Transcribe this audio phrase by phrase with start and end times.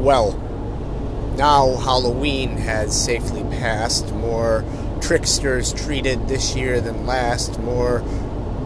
[0.00, 0.32] Well,
[1.36, 4.14] now Halloween has safely passed.
[4.14, 4.64] More
[5.02, 7.58] tricksters treated this year than last.
[7.60, 8.02] More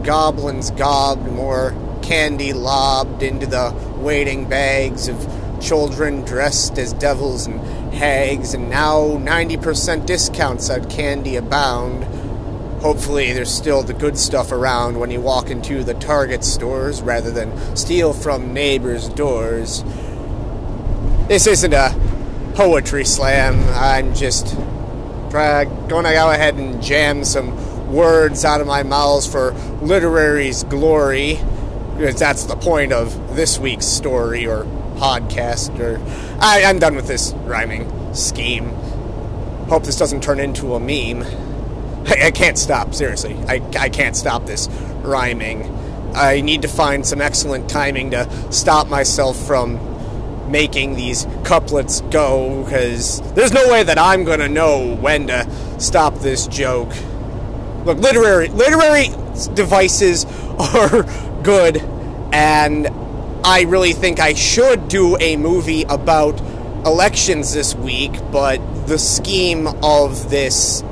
[0.03, 1.29] goblins gobbed.
[1.29, 5.27] More candy lobbed into the waiting bags of
[5.59, 7.59] children dressed as devils and
[7.93, 8.53] hags.
[8.53, 12.05] And now 90% discounts on candy abound.
[12.81, 17.31] Hopefully, there's still the good stuff around when you walk into the Target stores rather
[17.31, 19.83] than steal from neighbors' doors.
[21.27, 21.89] This isn't a
[22.53, 23.59] poetry slam.
[23.73, 24.55] I'm just
[25.31, 30.63] try, going to go ahead and jam some words out of my mouth for literary's
[30.65, 31.39] glory,
[31.97, 34.65] because that's the point of this week's story or
[34.97, 35.79] podcast.
[35.79, 35.99] Or
[36.39, 38.69] I, I'm done with this rhyming scheme.
[39.67, 41.23] Hope this doesn't turn into a meme.
[42.07, 43.33] I, I can't stop, seriously.
[43.47, 44.67] I, I can't stop this
[45.01, 45.75] rhyming.
[46.13, 49.79] I need to find some excellent timing to stop myself from
[50.49, 55.47] making these couplets go because there's no way that I'm gonna know when to
[55.79, 56.91] stop this joke.
[57.85, 59.07] Look, literary literary
[59.53, 60.25] devices
[60.59, 61.03] are
[61.43, 61.77] good,
[62.33, 62.87] and
[63.43, 66.39] I really think I should do a movie about
[66.85, 70.83] elections this week, but the scheme of this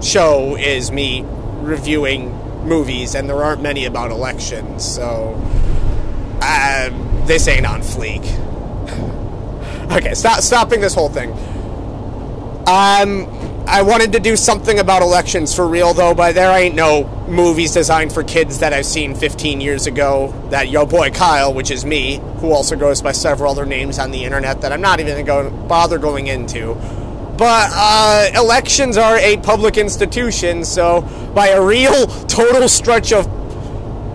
[0.00, 1.24] show is me
[1.60, 2.32] reviewing
[2.64, 5.34] movies, and there aren't many about elections, so
[6.42, 8.24] um, this ain't on fleek.
[9.92, 11.30] okay, stop stopping this whole thing.
[12.66, 13.26] Um,
[13.66, 17.72] I wanted to do something about elections for real though, but there ain't no movies
[17.72, 20.32] designed for kids that I've seen 15 years ago.
[20.50, 24.10] That yo boy Kyle, which is me, who also goes by several other names on
[24.10, 26.74] the internet that I'm not even going to bother going into.
[27.36, 31.02] But uh, elections are a public institution, so
[31.34, 33.26] by a real total stretch of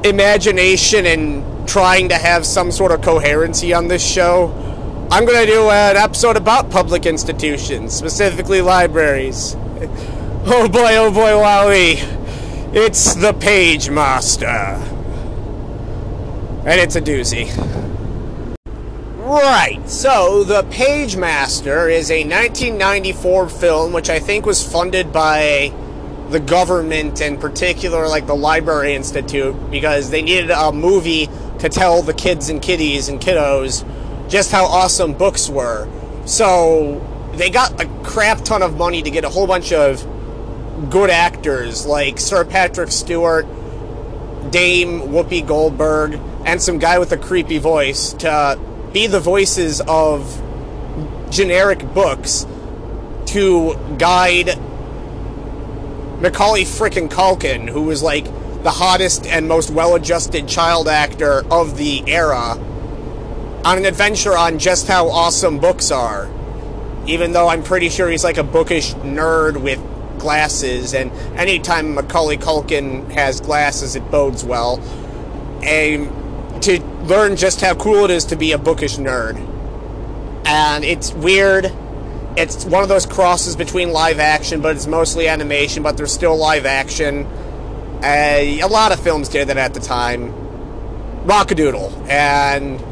[0.04, 4.52] imagination and trying to have some sort of coherency on this show,
[5.12, 9.56] I'm going to do an episode about public institutions, specifically libraries.
[10.46, 11.96] Oh boy, oh boy, wowie.
[12.76, 14.46] It's the Page Master.
[16.66, 17.48] And it's a doozy.
[19.18, 25.72] Right, so The Page Master is a 1994 film which I think was funded by
[26.30, 31.30] the government, in particular, like the Library Institute, because they needed a movie
[31.64, 33.88] to tell the kids and kiddies and kiddos
[34.30, 35.88] just how awesome books were.
[36.26, 37.00] So
[37.36, 40.06] they got a crap ton of money to get a whole bunch of
[40.90, 43.46] good actors like Sir Patrick Stewart,
[44.52, 48.60] Dame Whoopi Goldberg, and some guy with a creepy voice to
[48.92, 50.42] be the voices of
[51.30, 52.46] generic books
[53.28, 54.58] to guide
[56.20, 58.26] Macaulay frickin' Culkin, who was like
[58.64, 62.58] the hottest and most well-adjusted child actor of the era,
[63.66, 66.30] on an adventure on just how awesome books are.
[67.06, 69.80] Even though I'm pretty sure he's like a bookish nerd with
[70.18, 74.80] glasses, and anytime Macaulay Culkin has glasses, it bodes well.
[75.62, 76.10] And
[76.64, 79.36] to learn just how cool it is to be a bookish nerd.
[80.46, 81.72] And it's weird.
[82.38, 86.38] It's one of those crosses between live action, but it's mostly animation, but there's still
[86.38, 87.28] live action.
[88.04, 90.34] Uh, a lot of films did that at the time.
[91.26, 92.84] Rock-a-Doodle, and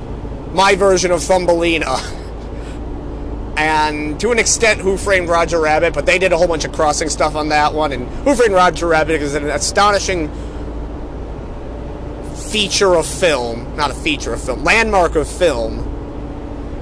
[0.53, 1.97] my version of Thumbelina.
[3.57, 6.71] and to an extent, Who Framed Roger Rabbit, but they did a whole bunch of
[6.71, 7.91] crossing stuff on that one.
[7.91, 10.31] And Who Framed Roger Rabbit is an astonishing
[12.51, 15.87] feature of film, not a feature of film, landmark of film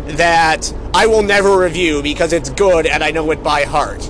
[0.06, 4.10] that I will never review because it's good and I know it by heart.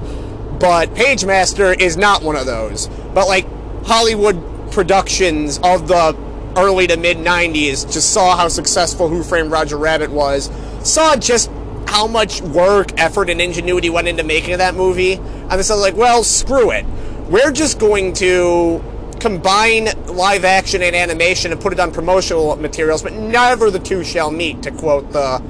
[0.59, 2.87] But Page Master is not one of those.
[3.13, 3.45] But like
[3.85, 6.15] Hollywood productions of the
[6.55, 10.49] early to mid 90s just saw how successful Who Framed Roger Rabbit was,
[10.83, 11.49] saw just
[11.87, 15.95] how much work, effort, and ingenuity went into making that movie, and they said, like,
[15.95, 16.85] well, screw it.
[17.29, 18.83] We're just going to
[19.19, 24.03] combine live action and animation and put it on promotional materials, but never the two
[24.03, 25.41] shall meet, to quote the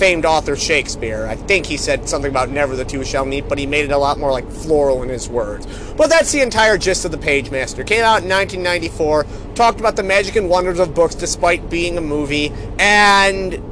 [0.00, 1.26] famed author Shakespeare.
[1.26, 3.90] I think he said something about never the two shall meet, but he made it
[3.90, 5.66] a lot more like floral in his words.
[5.94, 7.84] But that's the entire gist of The Page Master.
[7.84, 12.00] Came out in 1994, talked about the magic and wonders of books despite being a
[12.00, 13.62] movie, and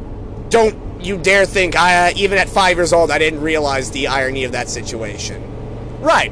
[0.50, 4.08] don't you dare think I, uh, even at five years old, I didn't realize the
[4.08, 5.42] irony of that situation.
[6.02, 6.30] Right.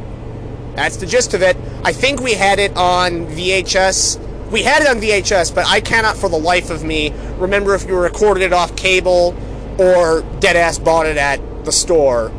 [0.75, 1.57] That's the gist of it.
[1.85, 4.51] I think we had it on VHS.
[4.51, 7.89] We had it on VHS, but I cannot for the life of me remember if
[7.89, 9.35] you recorded it off cable
[9.79, 12.31] or deadass bought it at the store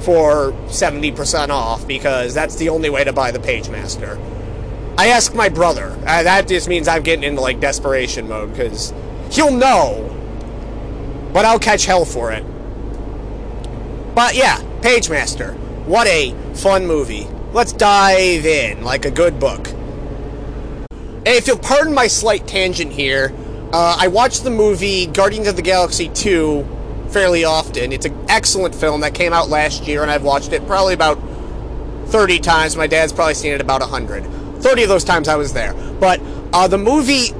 [0.00, 4.18] for 70% off because that's the only way to buy the Page Master.
[4.98, 5.96] I asked my brother.
[6.06, 8.92] Uh, that just means I'm getting into like desperation mode because
[9.30, 10.12] he'll know
[11.32, 12.44] but I'll catch hell for it.
[14.14, 15.56] But yeah, Pagemaster.
[15.86, 17.26] What a fun movie.
[17.52, 19.68] Let's dive in like a good book.
[20.88, 23.32] And if you'll pardon my slight tangent here,
[23.72, 26.66] uh, I watched the movie Guardians of the Galaxy 2
[27.12, 27.92] fairly often.
[27.92, 31.18] It's an excellent film that came out last year, and I've watched it probably about
[32.06, 32.76] 30 times.
[32.76, 34.24] My dad's probably seen it about 100.
[34.62, 35.74] 30 of those times I was there.
[36.00, 36.20] But
[36.52, 37.32] uh, the movie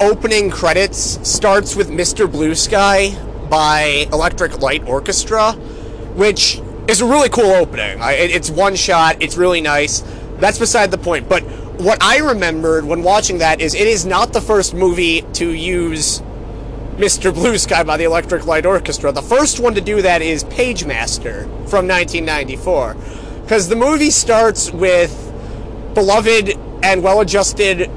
[0.00, 2.30] opening credits starts with Mr.
[2.30, 3.14] Blue Sky
[3.48, 5.52] by Electric Light Orchestra,
[6.14, 7.98] which is a really cool opening.
[8.00, 10.02] It's one shot, it's really nice.
[10.38, 11.28] That's beside the point.
[11.28, 11.42] But
[11.80, 16.22] what I remembered when watching that is it is not the first movie to use
[17.00, 17.32] Mr.
[17.32, 19.10] Blue Sky by the Electric Light Orchestra.
[19.10, 22.94] The first one to do that is Pagemaster from 1994.
[23.40, 25.10] Because the movie starts with
[25.94, 26.50] beloved
[26.82, 27.90] and well adjusted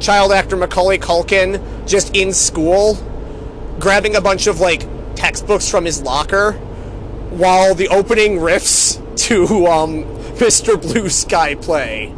[0.00, 2.94] child actor Macaulay Culkin just in school,
[3.78, 4.82] grabbing a bunch of like
[5.14, 8.96] textbooks from his locker while the opening riffs
[9.28, 10.04] to um,
[10.36, 10.80] Mr.
[10.80, 12.14] Blue Sky play.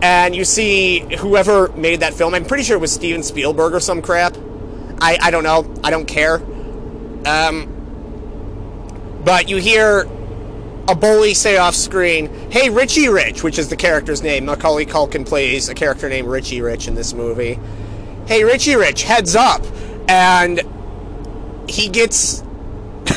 [0.00, 3.80] And you see whoever made that film, I'm pretty sure it was Steven Spielberg or
[3.80, 4.36] some crap.
[5.00, 5.72] I, I don't know.
[5.84, 6.36] I don't care.
[7.26, 7.72] Um,
[9.24, 10.08] but you hear
[10.88, 14.46] a bully say off screen, Hey, Richie Rich, which is the character's name.
[14.46, 17.58] Macaulay Culkin plays a character named Richie Rich in this movie.
[18.26, 19.62] Hey, Richie Rich, heads up.
[20.08, 20.62] And
[21.68, 22.42] he gets.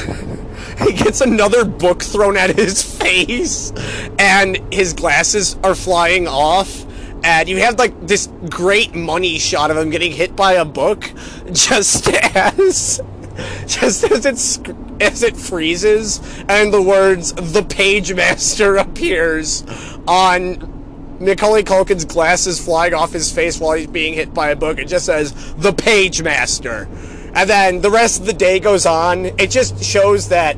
[0.79, 3.71] he gets another book thrown at his face,
[4.17, 6.85] and his glasses are flying off.
[7.23, 11.11] And you have like this great money shot of him getting hit by a book,
[11.51, 13.01] just as
[13.67, 16.19] just as it as it freezes
[16.49, 19.63] and the words "the page master" appears
[20.07, 20.75] on
[21.19, 24.77] Macaulay Culkin's glasses flying off his face while he's being hit by a book.
[24.79, 26.87] It just says "the page master,"
[27.33, 29.25] and then the rest of the day goes on.
[29.25, 30.57] It just shows that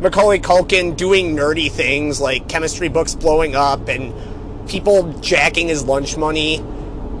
[0.00, 4.12] Macaulay Culkin doing nerdy things like chemistry books blowing up and
[4.68, 6.64] people jacking his lunch money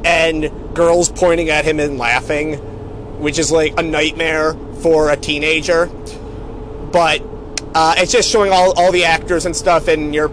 [0.04, 2.54] and girls pointing at him and laughing,
[3.20, 5.86] which is like a nightmare for a teenager.
[6.92, 7.22] But
[7.74, 10.28] uh, it's just showing all, all the actors and stuff and your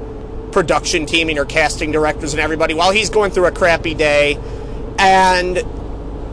[0.52, 4.38] production team and your casting directors and everybody while he's going through a crappy day.
[4.98, 5.64] And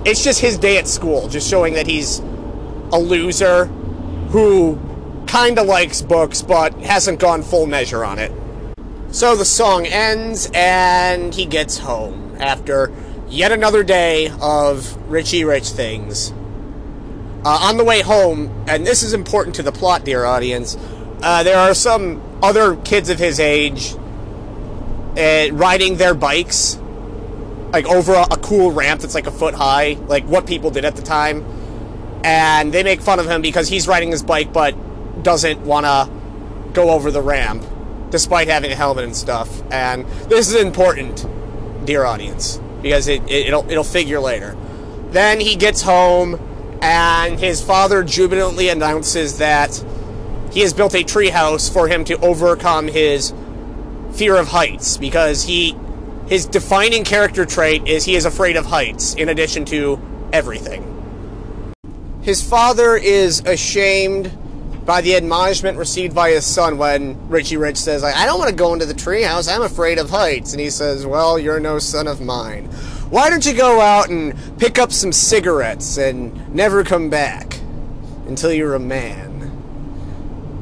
[0.05, 2.21] it's just his day at school, just showing that he's
[2.93, 3.67] a loser
[4.31, 4.79] who
[5.27, 8.33] kind of likes books but hasn't gone full measure on it.
[9.11, 12.93] So the song ends and he gets home after
[13.29, 16.33] yet another day of Richie Rich things.
[17.45, 20.77] Uh, on the way home, and this is important to the plot, dear audience,
[21.23, 23.95] uh, there are some other kids of his age
[25.17, 26.77] uh, riding their bikes
[27.73, 30.85] like over a, a cool ramp that's like a foot high, like what people did
[30.85, 31.45] at the time.
[32.25, 34.75] And they make fun of him because he's riding his bike but
[35.23, 37.65] doesn't want to go over the ramp
[38.11, 39.63] despite having a helmet and stuff.
[39.73, 41.27] And this is important,
[41.85, 44.57] dear audience, because it, it, will it'll figure later.
[45.11, 46.41] Then he gets home
[46.83, 49.83] and his father jubilantly announces that
[50.53, 53.33] he has built a treehouse for him to overcome his
[54.13, 55.77] fear of heights because he
[56.29, 60.01] his defining character trait is he is afraid of heights in addition to
[60.33, 60.83] everything.
[62.23, 64.37] His father is ashamed
[64.87, 68.57] by the admonishment received by his son when Richie Rich says, I don't want to
[68.57, 70.53] go into the treehouse, I'm afraid of heights.
[70.53, 72.71] And he says, Well, you're no son of mine
[73.11, 77.61] why don't you go out and pick up some cigarettes and never come back
[78.27, 79.43] until you're a man?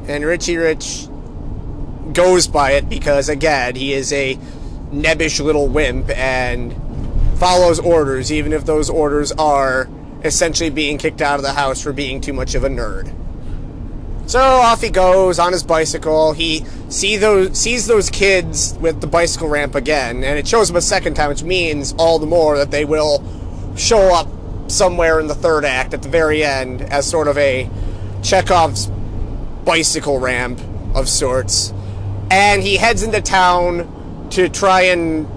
[0.06, 1.08] And Richie Rich
[2.12, 4.34] goes by it because, again, he is a
[4.92, 6.74] nebbish little wimp and
[7.38, 9.88] follows orders, even if those orders are
[10.22, 13.10] essentially being kicked out of the house for being too much of a nerd.
[14.26, 16.32] So off he goes on his bicycle.
[16.32, 20.76] He see those sees those kids with the bicycle ramp again, and it shows him
[20.76, 23.22] a second time, which means all the more that they will
[23.76, 24.28] show up
[24.68, 27.68] somewhere in the third act at the very end as sort of a
[28.22, 28.86] Chekhov's
[29.64, 30.60] bicycle ramp
[30.94, 31.72] of sorts.
[32.30, 35.28] And he heads into town to try and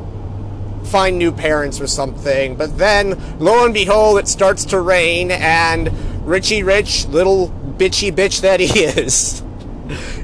[0.88, 2.56] find new parents or something.
[2.56, 5.92] But then, lo and behold, it starts to rain, and
[6.26, 9.44] Richie Rich, little bitchy bitch that he is,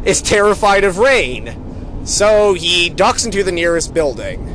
[0.06, 2.04] is terrified of rain.
[2.06, 4.50] So he ducks into the nearest building.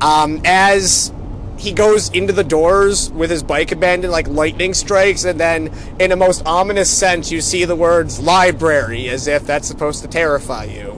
[0.00, 1.12] Um, as
[1.58, 6.12] he goes into the doors with his bike abandoned, like lightning strikes, and then, in
[6.12, 10.64] a most ominous sense, you see the words library as if that's supposed to terrify
[10.64, 10.92] you.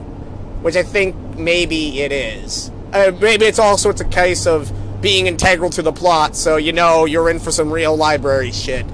[0.61, 2.71] Which I think maybe it is.
[2.91, 6.73] Uh, maybe it's also it's a case of being integral to the plot, so you
[6.73, 8.85] know you're in for some real library shit.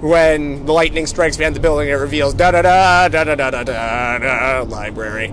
[0.00, 3.50] When the lightning strikes behind the building, it reveals da da da da da da
[3.50, 5.32] da da da library.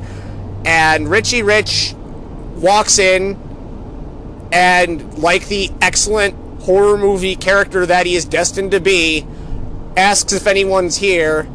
[0.66, 1.94] And Richie Rich
[2.56, 3.40] walks in,
[4.52, 9.26] and like the excellent horror movie character that he is destined to be,
[9.98, 11.50] asks if anyone's here,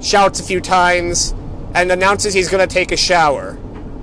[0.00, 1.34] shouts a few times,
[1.74, 3.58] and announces he's gonna take a shower.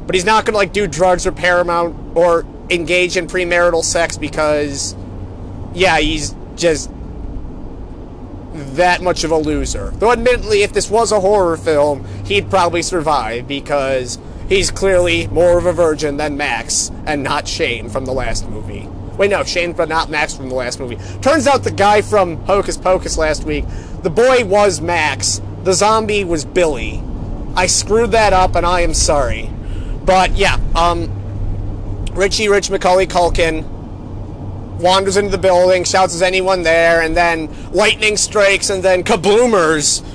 [0.06, 4.96] But he's not gonna like do drugs or paramount or engage in premarital sex because,
[5.74, 6.92] yeah, he's just
[8.54, 9.92] that much of a loser.
[9.96, 15.58] Though, admittedly, if this was a horror film, he'd probably survive because he's clearly more
[15.58, 18.88] of a virgin than Max and not Shane from the last movie.
[19.18, 20.98] Wait, no, Shane, but not Max from the last movie.
[21.22, 23.66] Turns out the guy from Hocus Pocus last week,
[24.04, 27.04] the boy was Max, the zombie was Billy.
[27.56, 29.50] I screwed that up and I am sorry.
[30.04, 31.10] But yeah, um,
[32.14, 33.71] Richie Rich Macaulay Culkin
[34.82, 37.02] wanders into the building, shouts, Is anyone there?
[37.02, 40.06] And then lightning strikes, and then kaboomers.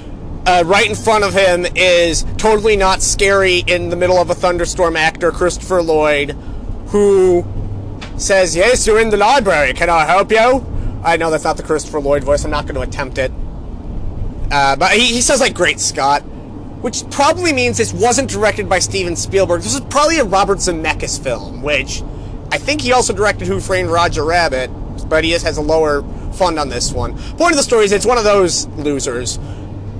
[0.46, 4.34] Uh, right in front of him is totally not scary in the middle of a
[4.34, 6.36] thunderstorm actor, Christopher Lloyd,
[6.88, 7.44] who
[8.16, 9.72] says, Yes, you're in the library.
[9.72, 10.64] Can I help you?
[11.02, 12.44] I know that's not the Christopher Lloyd voice.
[12.44, 13.32] I'm not going to attempt it.
[14.50, 16.20] Uh, but he, he says, like, Great Scott,
[16.80, 19.62] which probably means this wasn't directed by Steven Spielberg.
[19.62, 22.02] This is probably a Robert Zemeckis film, which
[22.50, 24.70] I think he also directed Who Framed Roger Rabbit,
[25.08, 27.16] but he has a lower fund on this one.
[27.36, 29.38] Point of the story is it's one of those losers,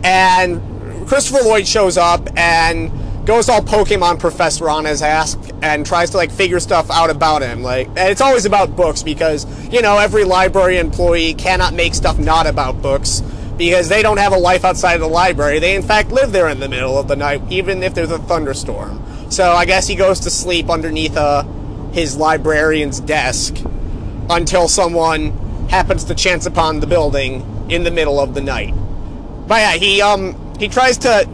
[0.05, 0.61] and
[1.07, 2.91] Christopher Lloyd shows up and
[3.27, 7.43] goes all Pokemon Professor on his ass and tries to like figure stuff out about
[7.43, 7.63] him.
[7.63, 12.47] Like, it's always about books because you know every library employee cannot make stuff not
[12.47, 13.23] about books
[13.57, 15.59] because they don't have a life outside of the library.
[15.59, 18.19] They in fact live there in the middle of the night, even if there's a
[18.19, 19.03] thunderstorm.
[19.31, 21.45] So I guess he goes to sleep underneath a
[21.93, 23.57] his librarian's desk
[24.29, 25.33] until someone
[25.69, 28.75] happens to chance upon the building in the middle of the night.
[29.47, 31.29] But yeah, he um he tries to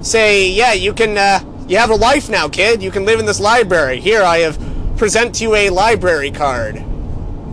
[0.00, 2.82] say, yeah, you can uh, you have a life now, kid.
[2.82, 4.00] You can live in this library.
[4.00, 4.58] Here, I have
[4.96, 6.84] present you a library card.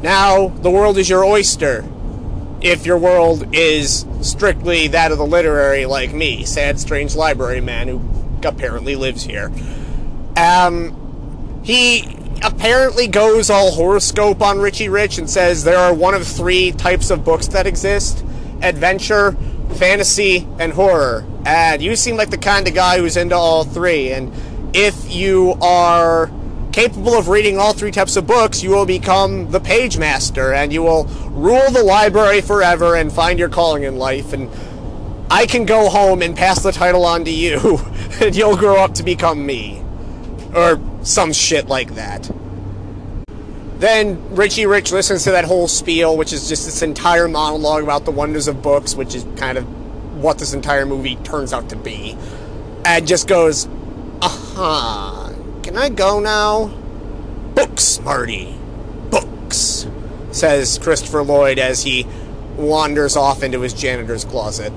[0.01, 1.85] Now the world is your oyster.
[2.61, 7.87] If your world is strictly that of the literary, like me, sad, strange library man
[7.87, 8.01] who
[8.43, 9.51] apparently lives here.
[10.35, 11.06] Um,
[11.67, 12.07] he
[12.43, 17.09] apparently goes all horoscope on Richie Rich and says there are one of three types
[17.09, 18.23] of books that exist
[18.61, 19.33] adventure,
[19.75, 21.25] fantasy, and horror.
[21.45, 24.13] And you seem like the kind of guy who's into all three.
[24.13, 24.31] And
[24.73, 26.31] if you are
[26.71, 30.71] capable of reading all three types of books, you will become the page master and
[30.71, 34.31] you will rule the library forever and find your calling in life.
[34.31, 34.49] And
[35.29, 37.81] I can go home and pass the title on to you,
[38.21, 39.83] and you'll grow up to become me.
[40.55, 42.29] Or some shit like that.
[43.79, 48.05] Then Richie Rich listens to that whole spiel, which is just this entire monologue about
[48.05, 49.65] the wonders of books, which is kind of
[50.21, 52.17] what this entire movie turns out to be,
[52.83, 53.67] and just goes,
[54.21, 55.31] "Aha!
[55.63, 56.73] Can I go now?"
[57.55, 58.57] Books, Marty.
[59.09, 59.87] Books,
[60.31, 62.05] says Christopher Lloyd as he
[62.57, 64.73] wanders off into his janitor's closet.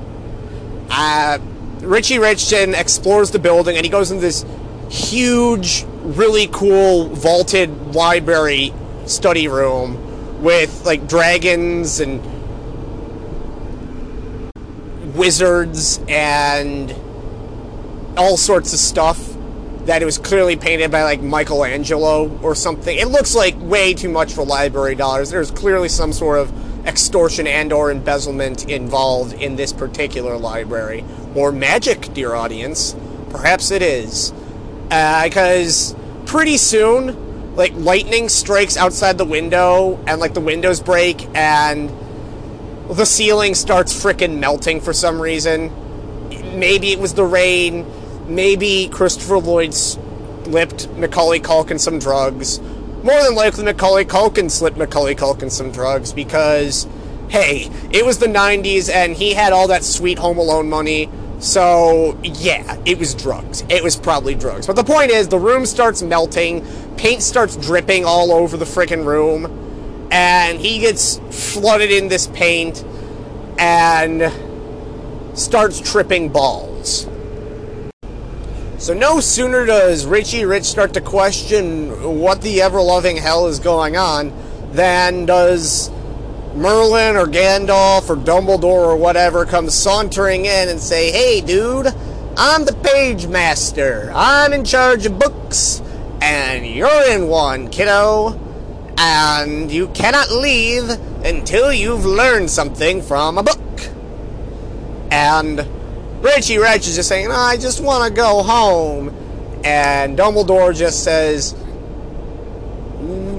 [0.90, 1.38] Uh,
[1.80, 4.44] Richie Rich then explores the building, and he goes into this
[4.90, 8.72] huge really cool vaulted library
[9.06, 12.20] study room with like dragons and
[15.14, 16.94] wizards and
[18.16, 19.30] all sorts of stuff
[19.84, 22.96] that it was clearly painted by like Michelangelo or something.
[22.96, 25.30] It looks like way too much for library dollars.
[25.30, 31.52] There's clearly some sort of extortion and or embezzlement involved in this particular library or
[31.52, 32.94] magic, dear audience.
[33.30, 34.32] Perhaps it is
[34.90, 35.99] because uh,
[36.30, 41.90] pretty soon, like lightning strikes outside the window, and like the windows break, and
[42.88, 45.72] the ceiling starts freaking melting for some reason.
[46.56, 47.84] Maybe it was the rain.
[48.28, 52.60] Maybe Christopher Lloyd slipped Macaulay Culkin some drugs.
[53.02, 56.86] More than likely, Macaulay Culkin slipped Macaulay Culkin some drugs because,
[57.28, 61.10] hey, it was the 90s and he had all that sweet Home Alone money
[61.40, 63.64] so, yeah, it was drugs.
[63.70, 64.66] It was probably drugs.
[64.66, 66.66] But the point is, the room starts melting,
[66.96, 72.84] paint starts dripping all over the freaking room, and he gets flooded in this paint
[73.58, 74.30] and
[75.38, 77.06] starts tripping balls.
[78.76, 83.60] So, no sooner does Richie Rich start to question what the ever loving hell is
[83.60, 84.32] going on
[84.72, 85.90] than does
[86.54, 91.94] Merlin or Gandalf or Dumbledore or whatever comes sauntering in and say, "Hey, dude,
[92.36, 94.10] I'm the page master.
[94.14, 95.82] I'm in charge of books,
[96.20, 98.38] and you're in one, kiddo."
[99.02, 100.90] and you cannot leave
[101.24, 103.88] until you've learned something from a book.
[105.10, 105.66] And
[106.20, 109.08] Richie Rich is just saying, I just want to go home.
[109.64, 111.54] And Dumbledore just says,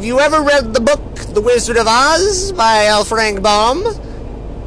[0.02, 3.04] Have you ever read the book The Wizard of Oz by L.
[3.04, 3.84] Frank Baum?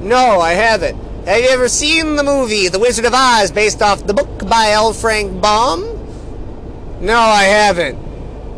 [0.00, 0.96] No, I haven't.
[1.26, 4.70] Have you ever seen the movie The Wizard of Oz based off the book by
[4.70, 4.92] L.
[4.92, 5.80] Frank Baum?
[7.00, 7.98] No, I haven't.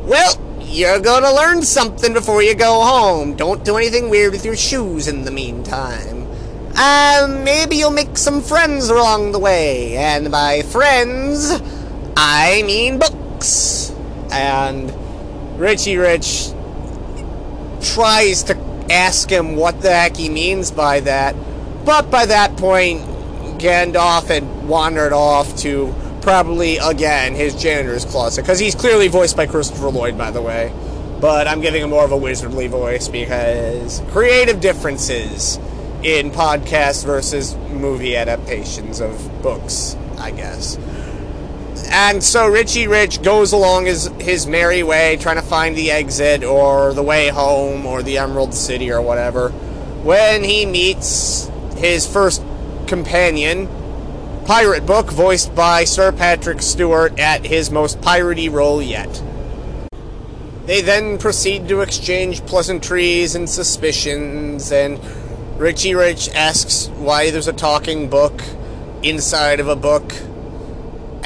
[0.07, 3.37] Well, you're gonna learn something before you go home.
[3.37, 6.29] Don't do anything weird with your shoes in the meantime.
[6.77, 9.97] Um, maybe you'll make some friends along the way.
[9.97, 11.59] And by friends,
[12.19, 13.95] I mean books.
[14.31, 14.93] And
[15.59, 16.53] Richie Rich
[17.95, 18.57] tries to
[18.91, 21.35] ask him what the heck he means by that.
[21.85, 23.03] But by that point,
[23.59, 28.43] Gandalf had wandered off to probably, again, his janitor's closet.
[28.43, 30.73] Because he's clearly voiced by Christopher Lloyd, by the way.
[31.21, 35.57] But I'm giving him more of a wizardly voice because creative differences
[36.03, 40.77] in podcast versus movie adaptations of books, I guess.
[41.89, 46.45] And so Richie Rich goes along his, his merry way, trying to find the exit
[46.45, 49.51] or the way home or the Emerald City or whatever,
[50.03, 52.43] when he meets his first
[52.87, 53.69] companion,
[54.47, 59.23] Pirate Book, voiced by Sir Patrick Stewart at his most piratey role yet.
[60.67, 65.01] They then proceed to exchange pleasantries and suspicions, and
[65.57, 68.43] Richie Rich asks why there's a talking book
[69.03, 70.13] inside of a book.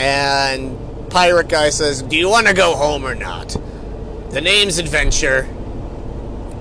[0.01, 3.55] And Pirate Guy says, Do you want to go home or not?
[4.31, 5.47] The name's Adventure.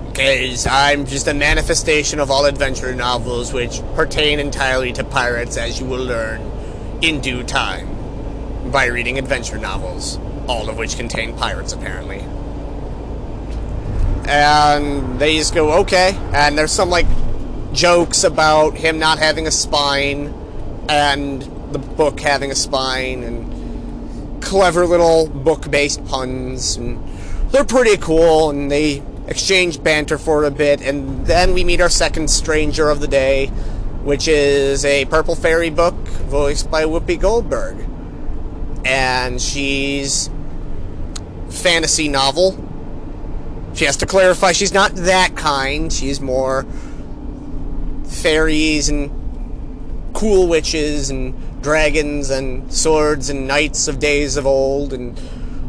[0.08, 5.80] Because I'm just a manifestation of all adventure novels which pertain entirely to pirates, as
[5.80, 6.42] you will learn
[7.00, 12.18] in due time by reading adventure novels, all of which contain pirates, apparently.
[14.28, 16.14] And they just go, okay.
[16.34, 17.06] And there's some, like,
[17.72, 20.34] jokes about him not having a spine
[20.90, 26.98] and the book having a spine and clever little book based puns and
[27.50, 31.90] they're pretty cool and they exchange banter for a bit and then we meet our
[31.90, 33.50] second stranger of the day
[34.02, 37.86] which is a purple fairy book voiced by whoopi goldberg.
[38.84, 40.30] And she's
[41.50, 42.66] fantasy novel.
[43.74, 45.92] She has to clarify she's not that kind.
[45.92, 46.64] She's more
[48.06, 49.10] fairies and
[50.14, 55.20] cool witches and dragons and swords and knights of days of old and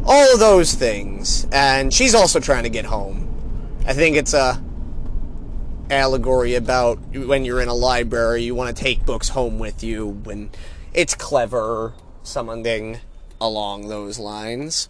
[0.05, 1.47] all of those things.
[1.51, 3.27] And she's also trying to get home.
[3.85, 4.61] I think it's a
[5.89, 10.07] allegory about when you're in a library, you want to take books home with you
[10.07, 10.49] when
[10.93, 12.99] it's clever, something
[13.39, 14.87] along those lines.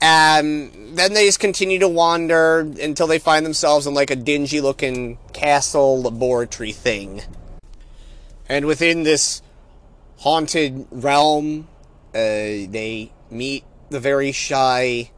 [0.00, 4.60] And then they just continue to wander until they find themselves in like a dingy
[4.60, 7.22] looking castle laboratory thing.
[8.46, 9.40] And within this
[10.24, 11.68] haunted realm,
[12.14, 15.10] uh, they meet the very shy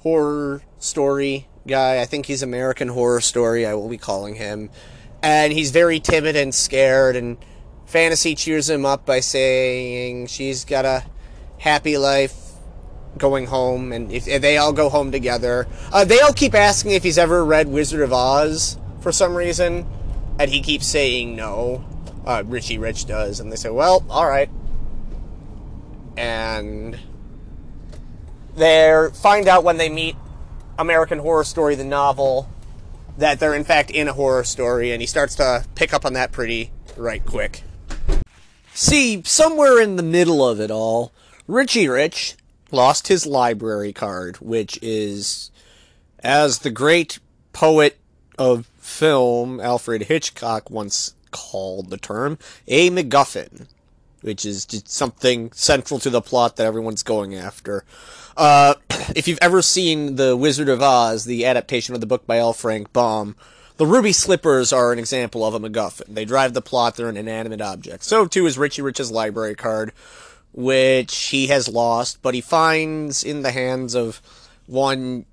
[0.00, 2.02] horror story guy.
[2.02, 4.68] I think he's American Horror Story, I will be calling him.
[5.22, 7.38] And he's very timid and scared, and
[7.86, 11.04] fantasy cheers him up by saying she's got a
[11.56, 12.36] happy life
[13.16, 15.66] going home, and if, if they all go home together.
[15.90, 19.86] Uh, they all keep asking if he's ever read Wizard of Oz for some reason,
[20.38, 21.82] and he keeps saying no.
[22.24, 24.50] Uh, Richie Rich does, and they say, "Well, all right."
[26.16, 26.98] And
[28.54, 30.16] they find out when they meet
[30.78, 32.48] American Horror Story, the novel,
[33.18, 36.14] that they're in fact in a horror story, and he starts to pick up on
[36.14, 37.62] that pretty right quick.
[38.74, 41.12] See, somewhere in the middle of it all,
[41.46, 42.36] Richie Rich
[42.70, 45.50] lost his library card, which is,
[46.20, 47.18] as the great
[47.52, 47.98] poet
[48.38, 52.38] of film, Alfred Hitchcock, once called the term,
[52.68, 53.66] a MacGuffin,
[54.22, 57.84] which is just something central to the plot that everyone's going after.
[58.36, 58.74] Uh,
[59.14, 62.52] if you've ever seen The Wizard of Oz, the adaptation of the book by L.
[62.52, 63.36] Frank Baum,
[63.76, 66.14] the ruby slippers are an example of a MacGuffin.
[66.14, 68.04] They drive the plot, they're an inanimate object.
[68.04, 69.92] So too is Richie Rich's library card,
[70.52, 74.20] which he has lost, but he finds in the hands of
[74.66, 75.24] one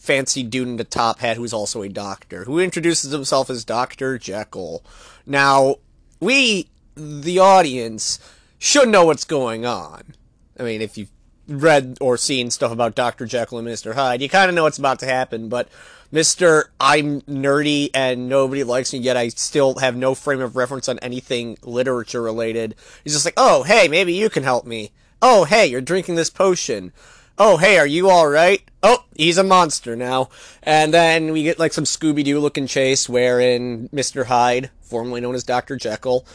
[0.00, 4.18] fancy dude in the top hat who's also a doctor, who introduces himself as Dr.
[4.18, 4.82] Jekyll.
[5.26, 5.76] Now,
[6.18, 8.18] we, the audience,
[8.58, 10.14] should know what's going on.
[10.58, 11.10] I mean, if you've
[11.46, 13.26] read or seen stuff about Dr.
[13.26, 13.94] Jekyll and Mr.
[13.94, 15.68] Hyde, you kind of know what's about to happen, but
[16.12, 16.64] Mr.
[16.80, 20.98] I'm nerdy and nobody likes me, yet I still have no frame of reference on
[21.00, 22.74] anything literature related.
[23.04, 24.92] He's just like, oh, hey, maybe you can help me.
[25.20, 26.92] Oh, hey, you're drinking this potion.
[27.38, 28.62] Oh, hey, are you alright?
[28.82, 30.28] Oh, he's a monster now.
[30.62, 34.26] And then we get like some Scooby Doo looking chase wherein Mr.
[34.26, 35.76] Hyde, formerly known as Dr.
[35.76, 36.26] Jekyll,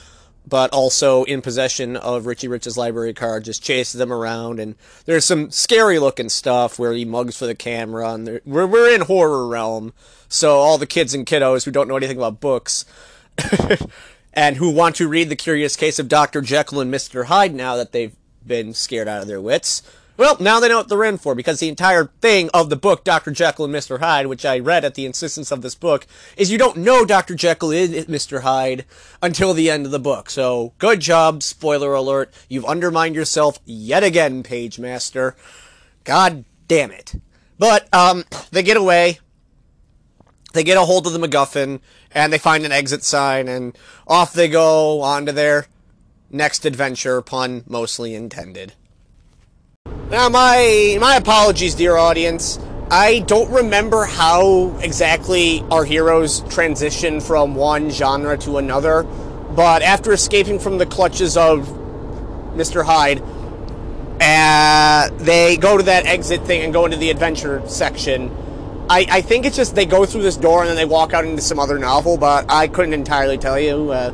[0.47, 4.59] but also in possession of Richie Rich's library card, just chases them around.
[4.59, 8.13] And there's some scary looking stuff where he mugs for the camera.
[8.13, 9.93] And we're, we're in horror realm.
[10.27, 12.85] So all the kids and kiddos who don't know anything about books
[14.33, 16.41] and who want to read The Curious Case of Dr.
[16.41, 17.25] Jekyll and Mr.
[17.25, 19.81] Hyde now that they've been scared out of their wits
[20.17, 23.03] well, now they know what they're in for because the entire thing of the book
[23.03, 23.31] Dr.
[23.31, 23.99] Jekyll and Mr.
[23.99, 27.35] Hyde, which I read at the insistence of this book, is you don't know Dr.
[27.35, 28.41] Jekyll is Mr.
[28.41, 28.85] Hyde
[29.21, 30.29] until the end of the book.
[30.29, 32.33] So, good job, spoiler alert.
[32.47, 35.35] You've undermined yourself yet again, Page Master.
[36.05, 37.15] God damn it.
[37.59, 39.19] But, um, they get away.
[40.53, 44.31] They get a hold of the MacGuffin, and they find an exit sign, and off
[44.31, 45.67] they go on to their
[46.31, 48.73] next adventure, pun mostly intended.
[50.09, 52.59] Now, my my apologies, dear audience.
[52.91, 60.13] I don't remember how exactly our heroes transition from one genre to another, but after
[60.13, 61.67] escaping from the clutches of
[62.53, 62.85] Mr.
[62.85, 63.23] Hyde,
[64.21, 68.29] uh, they go to that exit thing and go into the adventure section.
[68.87, 71.25] I, I think it's just they go through this door and then they walk out
[71.25, 73.89] into some other novel, but I couldn't entirely tell you.
[73.89, 74.13] Uh,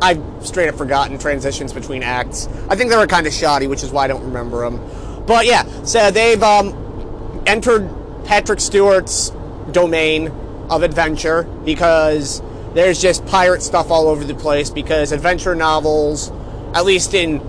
[0.00, 2.48] I've straight up forgotten transitions between acts.
[2.68, 4.80] I think they were kind of shoddy, which is why I don't remember them.
[5.26, 7.88] But yeah, so they've um, entered
[8.24, 9.30] Patrick Stewart's
[9.70, 10.28] domain
[10.68, 12.42] of adventure because
[12.74, 16.32] there's just pirate stuff all over the place because adventure novels,
[16.74, 17.40] at least in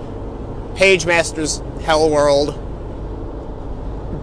[0.76, 2.60] Page Master's Hell World,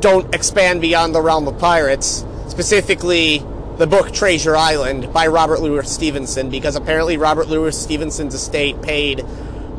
[0.01, 2.25] don't expand beyond the realm of pirates.
[2.49, 3.45] Specifically,
[3.79, 9.25] the book Treasure Island by Robert Louis Stevenson, because apparently Robert Louis Stevenson's estate paid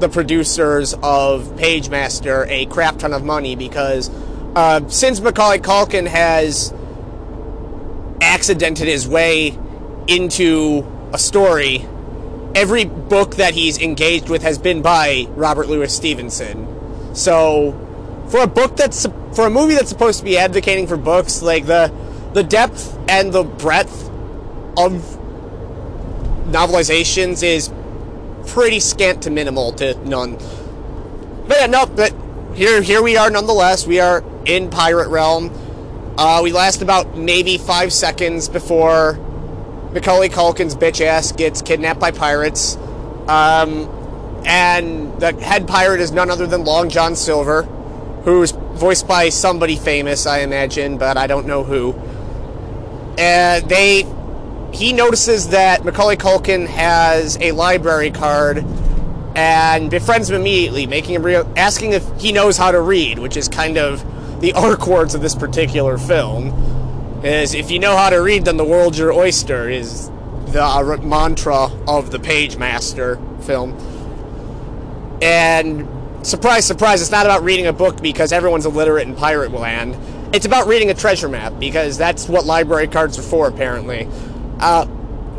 [0.02, 4.10] the producers of Page Master a crap ton of money because
[4.56, 6.74] uh, since Macaulay Culkin has
[8.20, 9.58] accidented his way
[10.08, 11.88] into a story,
[12.54, 17.16] every book that he's engaged with has been by Robert Louis Stevenson.
[17.16, 17.78] So,
[18.30, 21.66] for a book that's for a movie that's supposed to be advocating for books, like
[21.66, 21.94] the
[22.34, 24.10] the depth and the breadth
[24.78, 24.92] of
[26.48, 27.72] novelizations is
[28.48, 30.38] pretty scant to minimal to none.
[31.48, 32.14] But yeah, no, but
[32.54, 33.88] here here we are nonetheless.
[33.88, 35.52] We are in pirate realm.
[36.18, 39.14] Uh, we last about maybe five seconds before
[39.94, 42.78] Macaulay Culkin's bitch ass gets kidnapped by pirates.
[43.28, 43.90] Um,
[44.46, 47.64] and the head pirate is none other than Long John Silver,
[48.24, 51.94] who's voiced by somebody famous, I imagine, but I don't know who.
[53.18, 54.04] And they
[54.74, 58.66] he notices that Macaulay Culkin has a library card
[59.36, 63.38] and befriends him immediately, making him re- asking if he knows how to read, which
[63.38, 64.04] is kind of
[64.42, 66.70] the arc words of this particular film.
[67.24, 69.70] Is if you know how to read, then the world's your oyster.
[69.70, 70.10] Is
[70.48, 73.74] the uh, mantra of the Page Master film.
[75.22, 75.88] And
[76.26, 79.98] surprise, surprise, it's not about reading a book because everyone's illiterate in pirate land.
[80.34, 84.08] It's about reading a treasure map because that's what library cards are for, apparently.
[84.62, 84.88] Uh,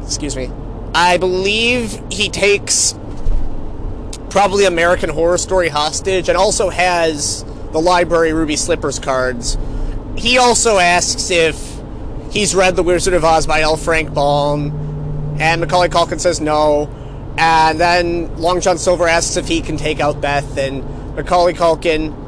[0.02, 0.50] excuse me.
[0.94, 2.94] I believe he takes
[4.28, 9.56] probably American Horror Story hostage and also has the library Ruby Slippers cards.
[10.16, 11.80] He also asks if
[12.30, 13.76] he's read The Wizard of Oz by L.
[13.76, 16.90] Frank Baum, and Macaulay Culkin says no.
[17.38, 22.18] And then Long John Silver asks if he can take out Beth, and Macaulay Culkin,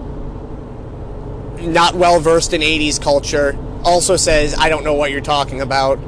[1.60, 5.98] not well versed in 80s culture, also says, I don't know what you're talking about.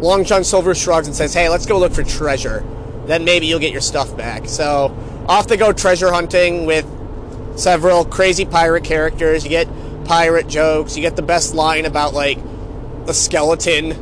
[0.00, 2.64] Long John Silver shrugs and says, Hey, let's go look for treasure.
[3.06, 4.48] Then maybe you'll get your stuff back.
[4.48, 4.96] So
[5.28, 6.86] off they go treasure hunting with
[7.56, 9.44] several crazy pirate characters.
[9.44, 9.68] You get
[10.04, 10.96] pirate jokes.
[10.96, 12.38] You get the best line about like
[13.06, 13.94] a skeleton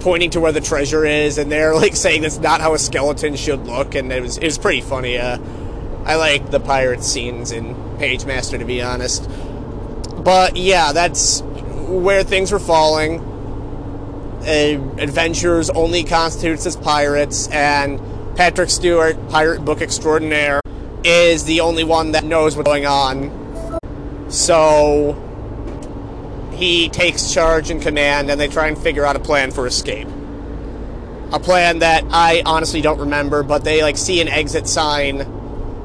[0.00, 3.36] pointing to where the treasure is, and they're like saying that's not how a skeleton
[3.36, 5.18] should look, and it was it was pretty funny.
[5.18, 5.38] Uh,
[6.04, 9.28] I like the pirate scenes in Page Master to be honest,
[10.22, 11.42] but yeah, that's
[11.88, 13.20] where things were falling
[14.46, 18.00] adventurers only constitutes as pirates, and
[18.36, 20.60] Patrick Stewart, pirate book extraordinaire,
[21.04, 24.28] is the only one that knows what's going on.
[24.28, 25.22] So
[26.52, 30.08] he takes charge and command, and they try and figure out a plan for escape.
[31.32, 35.26] A plan that I honestly don't remember, but they like see an exit sign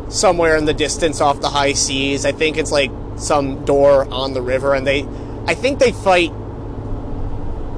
[0.10, 2.26] somewhere in the distance off the high seas.
[2.26, 5.08] I think it's like some door on the river, and they,
[5.48, 6.32] I think they fight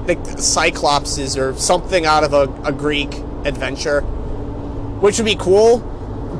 [0.08, 3.14] the Cyclopses or something out of a, a Greek
[3.46, 5.80] adventure, which would be cool.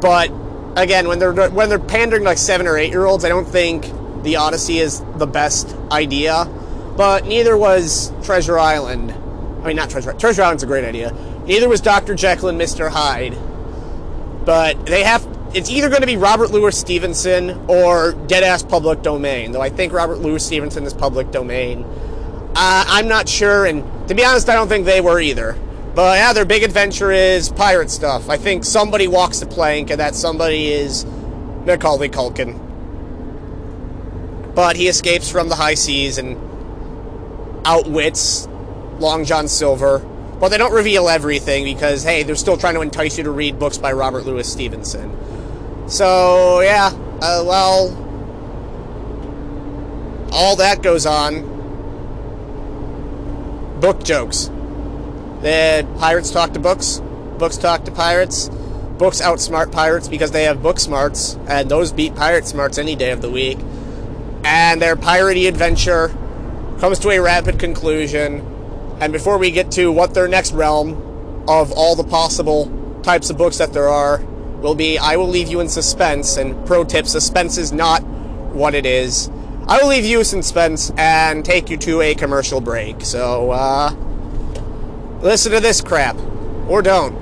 [0.02, 0.32] But
[0.76, 3.86] again, when they're when they're pandering like seven or eight year olds, I don't think
[4.24, 6.46] the Odyssey is the best idea.
[6.96, 9.12] but neither was Treasure Island.
[9.64, 11.14] I mean, not Treasure Treasure Island's a great idea.
[11.46, 12.16] Neither was Dr.
[12.16, 12.90] Jekyll and Mr.
[12.90, 13.38] Hyde.
[14.46, 15.28] But they have.
[15.54, 19.70] It's either going to be Robert Louis Stevenson or dead ass Public Domain, though I
[19.70, 21.86] think Robert Louis Stevenson is public domain.
[22.56, 25.58] Uh, I'm not sure, and to be honest, I don't think they were either.
[25.96, 28.30] But yeah, their big adventure is pirate stuff.
[28.30, 31.06] I think somebody walks the plank, and that somebody is
[31.66, 32.60] Macaulay Culkin.
[34.56, 36.38] But he escapes from the high seas and
[37.66, 38.48] outwits
[39.00, 40.00] Long John Silver.
[40.40, 43.58] But they don't reveal everything because, hey, they're still trying to entice you to read
[43.60, 45.18] books by Robert Louis Stevenson.
[45.88, 46.88] So, yeah,
[47.22, 48.00] uh, well,
[50.32, 51.53] all that goes on.
[53.84, 54.46] Book jokes.
[55.42, 57.02] The pirates talk to books,
[57.38, 58.48] books talk to pirates,
[58.98, 63.12] books outsmart pirates because they have book smarts, and those beat pirate smarts any day
[63.12, 63.60] of the week.
[64.46, 66.08] And their piratey adventure
[66.80, 68.40] comes to a rapid conclusion.
[69.02, 73.38] And before we get to what their next realm of all the possible types of
[73.38, 74.20] books that there are
[74.62, 76.38] will be, I will leave you in suspense.
[76.38, 78.02] And pro tip suspense is not
[78.54, 79.30] what it is.
[79.66, 83.02] I will leave you suspense and take you to a commercial break.
[83.06, 83.92] So, uh,
[85.22, 86.18] listen to this crap.
[86.68, 87.16] Or don't.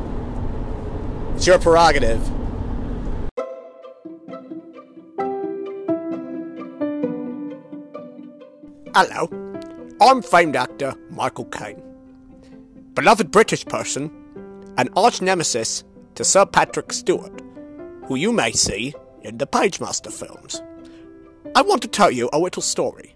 [1.35, 2.19] It's your prerogative.
[8.95, 9.29] Hello.
[10.01, 11.81] I'm famed actor Michael Caine.
[12.95, 14.11] Beloved British person,
[14.77, 15.83] an arch nemesis
[16.15, 17.41] to Sir Patrick Stewart,
[18.05, 20.61] who you may see in the Pagemaster films.
[21.55, 23.15] I want to tell you a little story.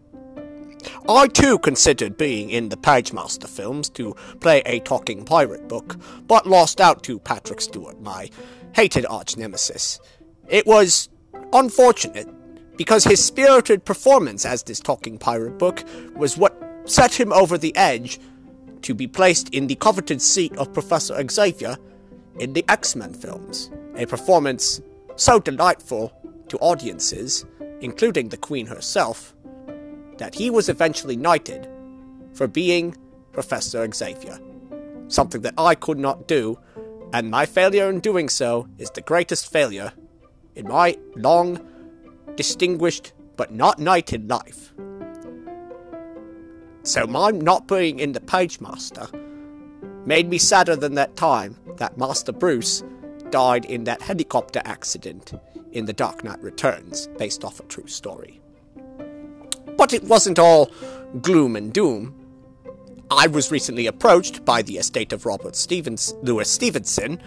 [1.10, 6.46] I too considered being in the Pagemaster films to play a talking pirate book, but
[6.46, 8.30] lost out to Patrick Stewart, my
[8.76, 10.00] hated arch nemesis.
[10.48, 11.10] It was
[11.54, 12.28] unfortunate,
[12.78, 15.84] because his spirited performance as this talking pirate book
[16.16, 18.20] was what set him over the edge
[18.82, 21.78] to be placed in the coveted seat of Professor Xavier
[22.40, 23.72] in the X Men films.
[23.96, 24.82] A performance
[25.16, 26.12] so delightful
[26.50, 27.46] to audiences,
[27.82, 29.36] including the Queen herself,
[30.18, 31.68] that he was eventually knighted
[32.34, 32.96] for being
[33.32, 34.40] Professor Xavier.
[35.08, 36.58] Something that I could not do,
[37.14, 39.94] and my failure in doing so is the greatest failure
[40.56, 41.60] in my long,
[42.36, 44.74] distinguished, but not knighted life.
[46.84, 49.10] So my not being in the Pagemaster
[50.06, 52.84] made me sadder than that time that Master Bruce
[53.32, 55.34] died in that helicopter accident
[55.76, 58.42] in The Dark Knight Returns, based off a true story.
[59.78, 60.72] But it wasn't all
[61.22, 62.16] gloom and doom.
[63.12, 67.22] I was recently approached by the estate of Robert Stevens, Louis Stevenson,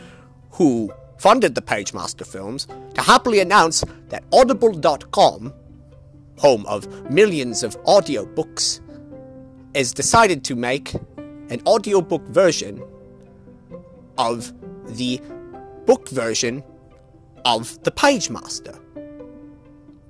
[0.52, 5.52] who funded the Pagemaster films, to happily announce that Audible.com,
[6.38, 8.80] home of millions of audiobooks,
[9.74, 10.94] has decided to make
[11.50, 12.82] an audiobook version
[14.16, 14.52] of
[14.96, 15.20] the
[15.86, 16.62] book version
[17.48, 18.74] of The Page Master,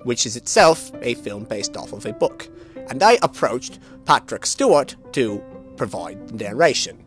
[0.03, 2.48] which is itself a film based off of a book.
[2.88, 5.40] And I approached Patrick Stewart to
[5.77, 6.98] provide the narration.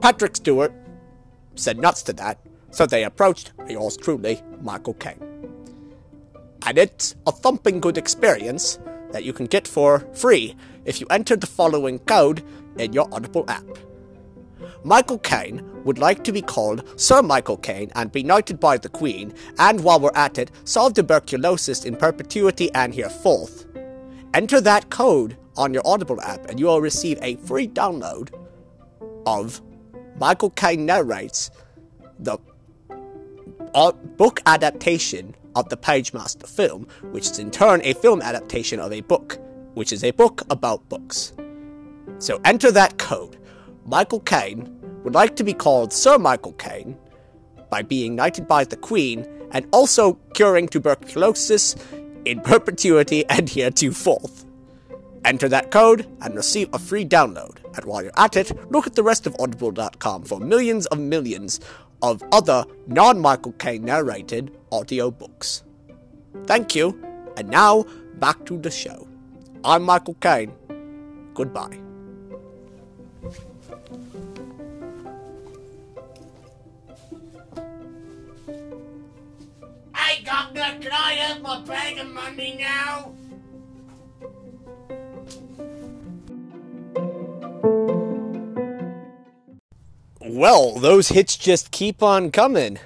[0.00, 0.72] Patrick Stewart
[1.54, 2.40] said nuts to that,
[2.72, 5.22] so they approached yours truly, Michael Caine.
[6.66, 8.80] And it's a thumping good experience
[9.12, 12.42] that you can get for free if you enter the following code
[12.76, 13.64] in your Audible app.
[14.84, 18.88] Michael Caine would like to be called Sir Michael Caine and be knighted by the
[18.88, 23.66] Queen, and while we're at it, solve tuberculosis in perpetuity and hereforth.
[24.34, 28.30] Enter that code on your Audible app and you will receive a free download
[29.26, 29.62] of
[30.18, 31.50] Michael Caine narrates
[32.18, 32.38] the
[33.74, 38.92] uh, book adaptation of the Pagemaster film, which is in turn a film adaptation of
[38.92, 39.38] a book,
[39.74, 41.32] which is a book about books.
[42.18, 43.38] So enter that code.
[43.86, 44.68] Michael Caine
[45.04, 46.98] would like to be called Sir Michael Caine
[47.70, 51.76] by being knighted by the Queen and also curing tuberculosis
[52.24, 54.28] in perpetuity and heretofore.
[55.24, 57.58] Enter that code and receive a free download.
[57.76, 61.60] And while you're at it, look at the rest of Audible.com for millions of millions
[62.02, 65.62] of other non Michael Caine narrated audiobooks.
[66.46, 67.00] Thank you,
[67.36, 69.08] and now back to the show.
[69.64, 70.52] I'm Michael Caine.
[71.34, 71.78] Goodbye.
[80.16, 83.12] Hey, can I have my bag of money now?
[90.20, 92.78] Well, those hits just keep on coming.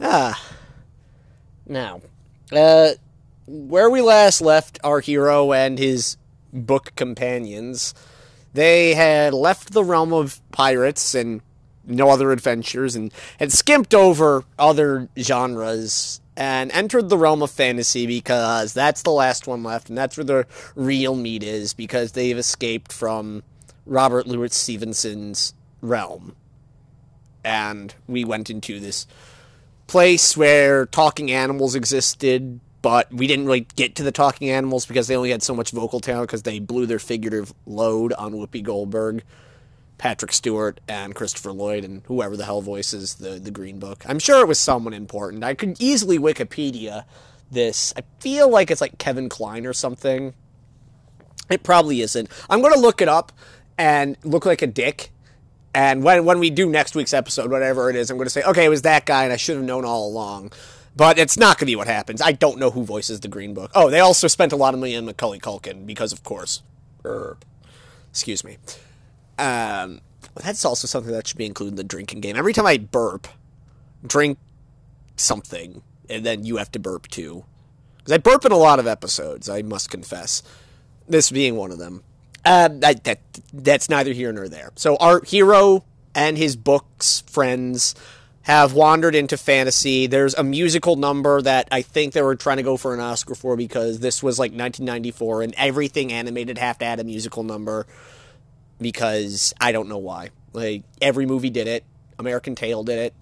[0.00, 0.42] Ah.
[1.64, 2.00] Now,
[2.50, 2.90] uh,
[3.46, 6.16] where we last left our hero and his
[6.52, 7.94] book companions.
[8.52, 11.40] They had left the realm of pirates and
[11.84, 18.06] no other adventures and had skimped over other genres and entered the realm of fantasy
[18.06, 22.38] because that's the last one left and that's where the real meat is because they've
[22.38, 23.42] escaped from
[23.86, 26.34] Robert Louis Stevenson's realm.
[27.44, 29.06] And we went into this
[29.86, 35.06] place where talking animals existed, but we didn't really get to the talking animals because
[35.06, 38.62] they only had so much vocal talent because they blew their figurative load on Whoopi
[38.62, 39.22] Goldberg.
[39.98, 44.04] Patrick Stewart and Christopher Lloyd and whoever the hell voices the the Green Book.
[44.08, 45.44] I'm sure it was someone important.
[45.44, 47.04] I could easily Wikipedia
[47.50, 47.94] this.
[47.96, 50.34] I feel like it's like Kevin Kline or something.
[51.50, 52.28] It probably isn't.
[52.48, 53.32] I'm going to look it up
[53.76, 55.10] and look like a dick.
[55.74, 58.42] And when when we do next week's episode, whatever it is, I'm going to say,
[58.42, 60.52] okay, it was that guy, and I should have known all along.
[60.96, 62.22] But it's not going to be what happens.
[62.22, 63.72] I don't know who voices the Green Book.
[63.74, 66.62] Oh, they also spent a lot of money on Macaulay Culkin because, of course.
[67.04, 67.36] Er,
[68.10, 68.58] excuse me.
[69.38, 70.00] Um,
[70.36, 72.36] that's also something that should be included in the drinking game.
[72.36, 73.28] Every time I burp,
[74.06, 74.38] drink
[75.16, 77.44] something, and then you have to burp too.
[77.98, 80.42] Because I burp in a lot of episodes, I must confess.
[81.08, 82.02] This being one of them.
[82.44, 83.20] Uh, that, that
[83.52, 84.70] that's neither here nor there.
[84.76, 87.94] So our hero and his books friends
[88.42, 90.06] have wandered into fantasy.
[90.06, 93.34] There's a musical number that I think they were trying to go for an Oscar
[93.34, 97.86] for because this was like 1994 and everything animated have to add a musical number
[98.84, 100.28] because I don't know why.
[100.52, 101.84] Like every movie did it.
[102.18, 103.14] American Tail did it.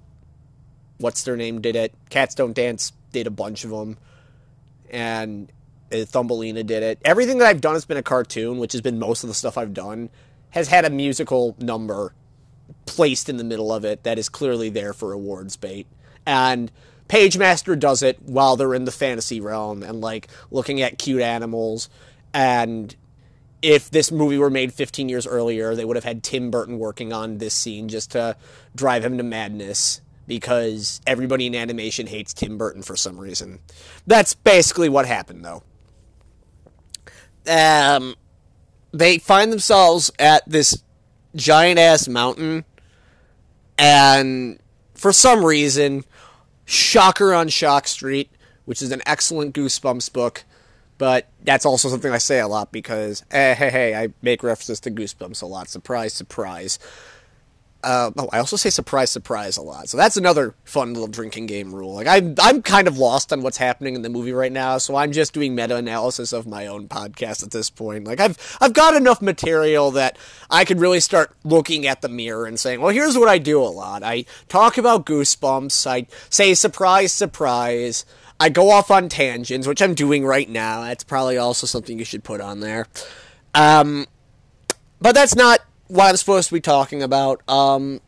[0.99, 1.95] What's their name did it.
[2.11, 3.97] Cats Don't Dance did a bunch of them,
[4.91, 5.53] and
[5.93, 6.99] uh, Thumbelina did it.
[7.05, 9.57] Everything that I've done has been a cartoon, which has been most of the stuff
[9.57, 10.11] I've done.
[10.51, 12.13] Has had a musical number
[12.85, 15.87] placed in the middle of it that is clearly there for awards bait.
[16.27, 16.73] And
[17.09, 21.89] Pagemaster does it while they're in the fantasy realm and like looking at cute animals
[22.35, 22.95] and
[23.63, 27.13] if this movie were made 15 years earlier, they would have had Tim Burton working
[27.13, 28.37] on this scene just to
[28.75, 33.61] drive him to madness because everybody in animation hates Tim Burton for some reason.
[34.07, 35.63] That's basically what happened, though.
[37.47, 38.15] Um,
[38.93, 40.83] they find themselves at this
[41.35, 42.65] giant ass mountain,
[43.79, 44.59] and
[44.95, 46.05] for some reason,
[46.65, 48.31] Shocker on Shock Street,
[48.65, 50.45] which is an excellent Goosebumps book,
[50.99, 54.81] but that's also something I say a lot because, eh, hey, hey, I make references
[54.81, 55.69] to Goosebumps a lot.
[55.69, 56.79] Surprise, surprise.
[57.85, 59.89] Uh, oh, I also say surprise, surprise a lot.
[59.89, 61.95] So that's another fun little drinking game rule.
[61.95, 64.95] Like I'm, I'm kind of lost on what's happening in the movie right now, so
[64.95, 68.05] I'm just doing meta analysis of my own podcast at this point.
[68.05, 70.17] Like I've, I've got enough material that
[70.49, 73.61] I could really start looking at the mirror and saying, well, here's what I do
[73.61, 74.05] a lot.
[74.05, 75.85] I talk about Goosebumps.
[75.85, 78.05] I say surprise, surprise.
[78.41, 80.83] I go off on tangents, which I'm doing right now.
[80.83, 82.87] That's probably also something you should put on there.
[83.55, 84.07] Um,
[85.01, 87.43] but that's not what I'm supposed to be talking about.
[87.49, 88.01] Um,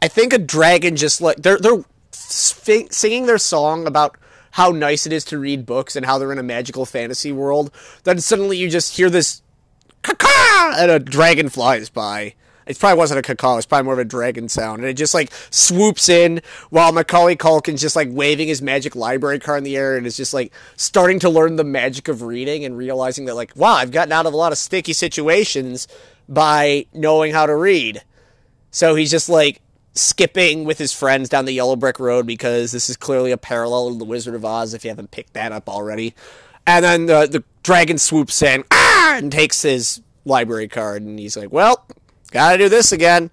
[0.00, 4.16] I think a dragon just like they're they're singing their song about
[4.52, 7.70] how nice it is to read books and how they're in a magical fantasy world.
[8.04, 9.42] Then suddenly you just hear this
[10.04, 12.34] and a dragon flies by.
[12.68, 13.56] It probably wasn't a cacao.
[13.56, 17.34] It's probably more of a dragon sound, and it just like swoops in while Macaulay
[17.34, 20.52] Culkin's just like waving his magic library card in the air, and is just like
[20.76, 24.26] starting to learn the magic of reading and realizing that like, wow, I've gotten out
[24.26, 25.88] of a lot of sticky situations
[26.28, 28.02] by knowing how to read.
[28.70, 29.62] So he's just like
[29.94, 33.92] skipping with his friends down the yellow brick road because this is clearly a parallel
[33.92, 36.14] to the Wizard of Oz if you haven't picked that up already.
[36.66, 41.34] And then the the dragon swoops in ah, and takes his library card, and he's
[41.34, 41.86] like, "Well,
[42.30, 43.30] gotta do this again."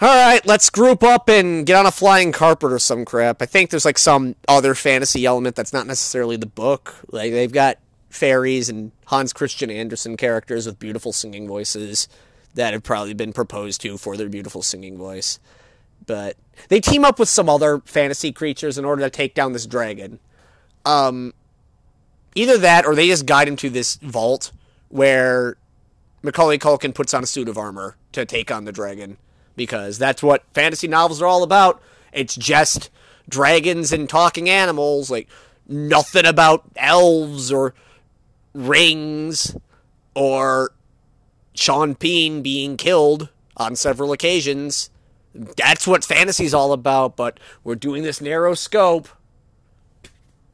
[0.00, 3.40] All right, let's group up and get on a flying carpet or some crap.
[3.40, 6.96] I think there's like some other fantasy element that's not necessarily the book.
[7.12, 7.78] Like they've got
[8.10, 12.08] fairies and Hans Christian Andersen characters with beautiful singing voices
[12.54, 15.38] that have probably been proposed to for their beautiful singing voice.
[16.04, 16.36] But
[16.68, 20.18] they team up with some other fantasy creatures in order to take down this dragon.
[20.84, 21.32] Um,
[22.34, 24.50] either that or they just guide him to this vault
[24.88, 25.56] where
[26.22, 29.18] Macaulay Culkin puts on a suit of armor to take on the dragon
[29.56, 31.80] because that's what fantasy novels are all about.
[32.12, 32.90] It's just
[33.28, 35.28] dragons and talking animals, like
[35.68, 37.74] nothing about elves or
[38.54, 39.56] rings
[40.14, 40.72] or
[41.54, 44.90] Sean Bean being killed on several occasions.
[45.34, 49.08] That's what fantasy's all about, but we're doing this narrow scope.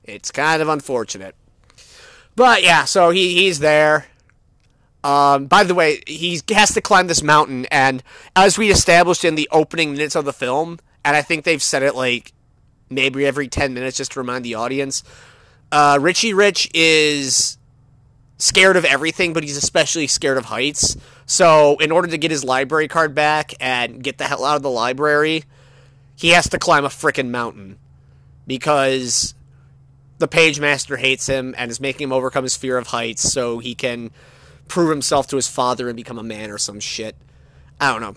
[0.04, 1.34] It's kind of unfortunate.
[2.36, 4.06] But yeah, so he he's there.
[5.04, 8.02] Um, by the way, he has to climb this mountain, and
[8.34, 11.82] as we established in the opening minutes of the film, and I think they've said
[11.82, 12.32] it like
[12.90, 15.04] maybe every 10 minutes just to remind the audience,
[15.70, 17.58] uh, Richie Rich is
[18.38, 20.96] scared of everything, but he's especially scared of heights.
[21.26, 24.62] So, in order to get his library card back and get the hell out of
[24.62, 25.44] the library,
[26.16, 27.78] he has to climb a freaking mountain
[28.46, 29.34] because
[30.18, 33.58] the page master hates him and is making him overcome his fear of heights so
[33.58, 34.10] he can
[34.68, 37.16] prove himself to his father and become a man or some shit.
[37.80, 38.14] I don't know.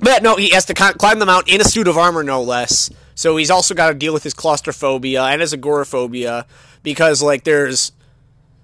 [0.00, 2.90] But no, he has to climb the mountain in a suit of armor, no less.
[3.14, 6.46] So he's also got to deal with his claustrophobia and his agoraphobia
[6.82, 7.92] because, like, there's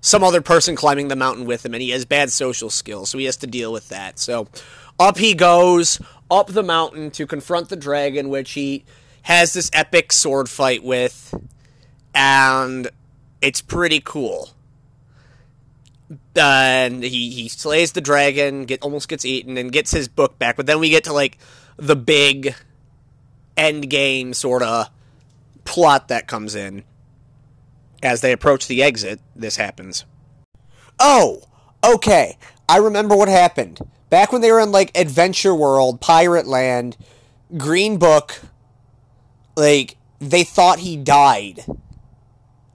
[0.00, 3.18] some other person climbing the mountain with him and he has bad social skills, so
[3.18, 4.18] he has to deal with that.
[4.18, 4.46] So
[4.98, 6.00] up he goes,
[6.30, 8.84] up the mountain to confront the dragon, which he
[9.22, 11.34] has this epic sword fight with,
[12.14, 12.90] and
[13.40, 14.50] it's pretty cool.
[16.36, 20.38] Uh, and he, he slays the dragon, get almost gets eaten, and gets his book
[20.38, 20.56] back.
[20.56, 21.38] But then we get to like
[21.76, 22.54] the big
[23.56, 24.88] end game sort of
[25.64, 26.84] plot that comes in.
[28.02, 30.04] As they approach the exit, this happens.
[31.00, 31.42] Oh,
[31.84, 32.36] okay.
[32.68, 33.78] I remember what happened.
[34.10, 36.96] Back when they were in like Adventure World, Pirate Land,
[37.56, 38.40] Green Book,
[39.56, 41.64] like they thought he died.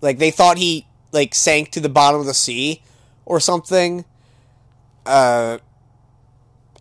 [0.02, 2.82] Like they thought he like sank to the bottom of the sea
[3.30, 4.04] or something.
[5.06, 5.60] Uh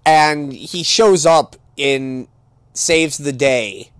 [0.04, 2.26] and he shows up in
[2.72, 3.90] saves the day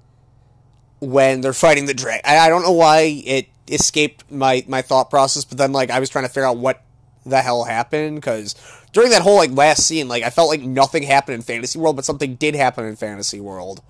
[1.00, 2.22] when they're fighting the dragon.
[2.24, 6.08] I don't know why it escaped my my thought process, but then like I was
[6.08, 6.82] trying to figure out what
[7.26, 8.54] the hell happened because
[8.92, 11.96] during that whole like last scene, like I felt like nothing happened in Fantasy World,
[11.96, 13.82] but something did happen in Fantasy World.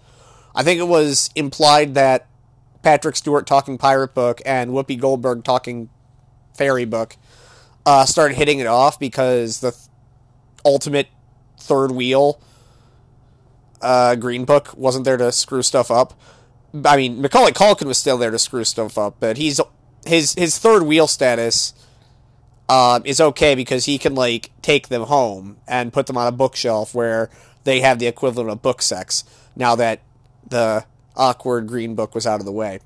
[0.54, 2.26] I think it was implied that
[2.82, 5.88] Patrick Stewart talking pirate book and Whoopi Goldberg talking
[6.54, 7.16] fairy book
[7.88, 9.84] uh, started hitting it off because the th-
[10.62, 11.08] ultimate
[11.58, 12.38] third wheel
[13.80, 16.12] uh, Green Book wasn't there to screw stuff up.
[16.84, 19.58] I mean, Macaulay Culkin was still there to screw stuff up, but he's
[20.04, 21.72] his his third wheel status
[22.68, 26.32] um, is okay because he can like take them home and put them on a
[26.32, 27.30] bookshelf where
[27.64, 29.24] they have the equivalent of book sex.
[29.56, 30.02] Now that
[30.46, 30.84] the
[31.16, 32.80] awkward green book was out of the way,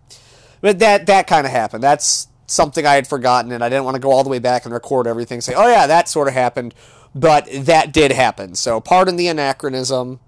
[0.60, 1.82] but that that kind of happened.
[1.82, 4.64] That's something I had forgotten, and I didn't want to go all the way back
[4.64, 5.40] and record everything.
[5.40, 6.74] Say, oh yeah, that sort of happened,
[7.14, 8.54] but that did happen.
[8.54, 10.20] So pardon the anachronism,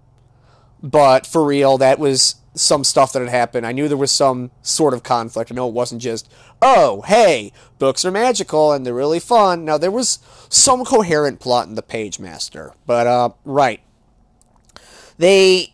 [0.82, 3.66] but for real, that was some stuff that had happened.
[3.66, 5.50] I knew there was some sort of conflict.
[5.50, 6.30] I know it wasn't just,
[6.62, 9.64] oh, hey, books are magical and they're really fun.
[9.64, 12.72] Now, there was some coherent plot in The Page Master.
[12.86, 13.80] But, uh, right.
[15.18, 15.73] They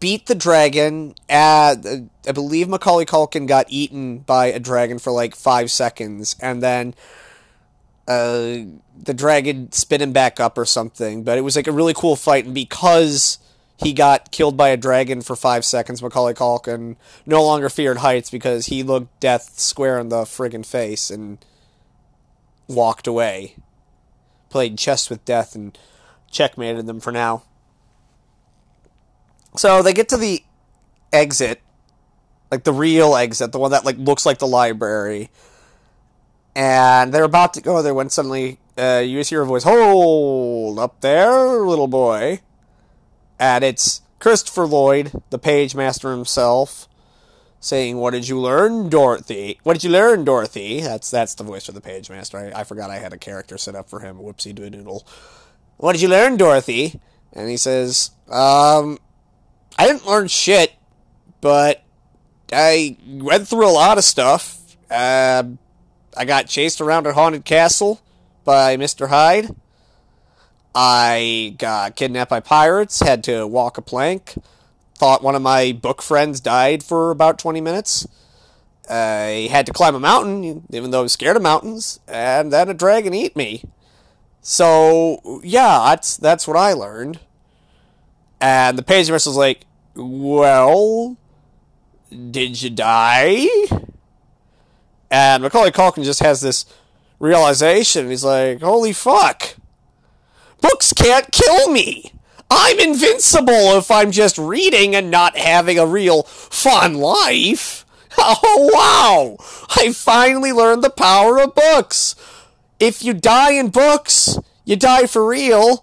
[0.00, 1.14] beat the dragon.
[1.28, 1.86] At,
[2.26, 6.36] I believe Macaulay Culkin got eaten by a dragon for like five seconds.
[6.40, 6.94] And then
[8.08, 8.58] uh,
[9.00, 11.24] the dragon spit him back up or something.
[11.24, 12.44] But it was like a really cool fight.
[12.44, 13.38] And because
[13.82, 16.02] he got killed by a dragon for five seconds.
[16.02, 21.10] Macaulay Culkin no longer feared heights because he looked death square in the friggin' face
[21.10, 21.38] and
[22.68, 23.56] walked away.
[24.50, 25.76] Played chess with death and
[26.30, 27.42] checkmated them for now.
[29.56, 30.42] So they get to the
[31.12, 31.60] exit,
[32.50, 35.30] like the real exit, the one that like looks like the library.
[36.54, 40.78] And they're about to go there when suddenly uh, you just hear a voice, "Hold
[40.78, 42.40] up there, little boy."
[43.38, 46.88] And it's Christopher Lloyd, the page master himself,
[47.60, 49.58] saying, "What did you learn, Dorothy?
[49.62, 52.38] What did you learn, Dorothy?" That's that's the voice of the page master.
[52.38, 54.18] I, I forgot I had a character set up for him.
[54.18, 55.06] Whoopsie doodle.
[55.78, 57.00] What did you learn, Dorothy?
[57.32, 58.98] And he says, "Um,
[59.82, 60.72] I didn't learn shit,
[61.40, 61.82] but
[62.52, 64.76] I went through a lot of stuff.
[64.88, 65.42] Uh,
[66.16, 68.00] I got chased around a haunted castle
[68.44, 69.48] by Mister Hyde."
[70.72, 74.34] I got kidnapped by pirates, had to walk a plank,
[74.94, 78.06] thought one of my book friends died for about 20 minutes.
[78.88, 82.68] I had to climb a mountain, even though I was scared of mountains, and then
[82.68, 83.64] a dragon ate me.
[84.42, 87.18] So, yeah, that's, that's what I learned.
[88.40, 91.16] And the page was like, well,
[92.30, 93.46] did you die?
[95.10, 96.64] And Macaulay Culkin just has this
[97.18, 98.08] realization.
[98.10, 99.56] He's like, holy fuck.
[100.60, 102.12] Books can't kill me.
[102.50, 107.86] I'm invincible if I'm just reading and not having a real fun life.
[108.18, 109.36] Oh, wow!
[109.74, 112.14] I finally learned the power of books.
[112.78, 115.82] If you die in books, you die for real.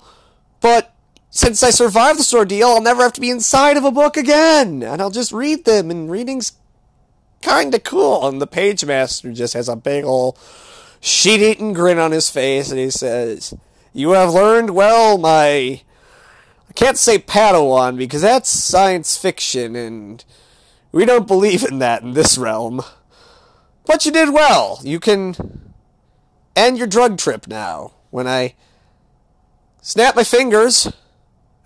[0.62, 0.94] But
[1.30, 4.84] since I survived this ordeal, I'll never have to be inside of a book again.
[4.84, 6.54] And I'll just read them, and reading's
[7.42, 8.28] kinda cool.
[8.28, 10.38] And the page master just has a big ol'
[11.00, 13.54] sheet eating grin on his face, and he says,
[13.94, 15.82] you have learned well, my.
[16.70, 20.24] I can't say Padawan because that's science fiction and
[20.92, 22.82] we don't believe in that in this realm.
[23.86, 24.80] But you did well.
[24.84, 25.74] You can
[26.56, 27.94] end your drug trip now.
[28.12, 28.56] When I
[29.82, 30.92] snap my fingers,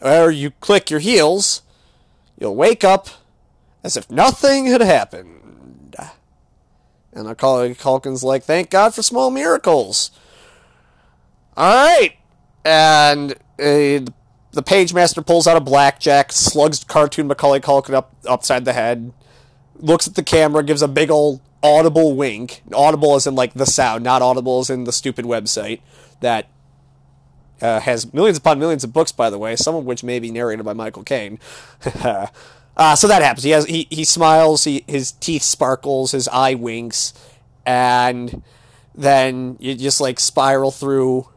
[0.04, 1.64] or you click your heels,
[2.38, 3.08] you'll wake up
[3.84, 5.96] as if nothing had happened.
[7.16, 10.12] And Macaulay Culkin's like, thank God for small miracles.
[11.56, 12.16] All right.
[12.66, 14.10] And uh,
[14.52, 19.14] the page master pulls out a blackjack, slugs cartoon Macaulay Culkin up upside the head,
[19.76, 22.64] looks at the camera, gives a big old audible wink.
[22.74, 25.82] Audible as in like the sound, not audible as in the stupid website
[26.22, 26.48] that
[27.64, 30.30] uh, has millions upon millions of books, by the way, some of which may be
[30.30, 31.40] narrated by Michael Caine.
[31.96, 33.44] uh, so that happens.
[33.44, 37.14] He has he, he smiles, he, his teeth sparkles, his eye winks,
[37.66, 38.44] and
[38.94, 41.30] then you just like spiral through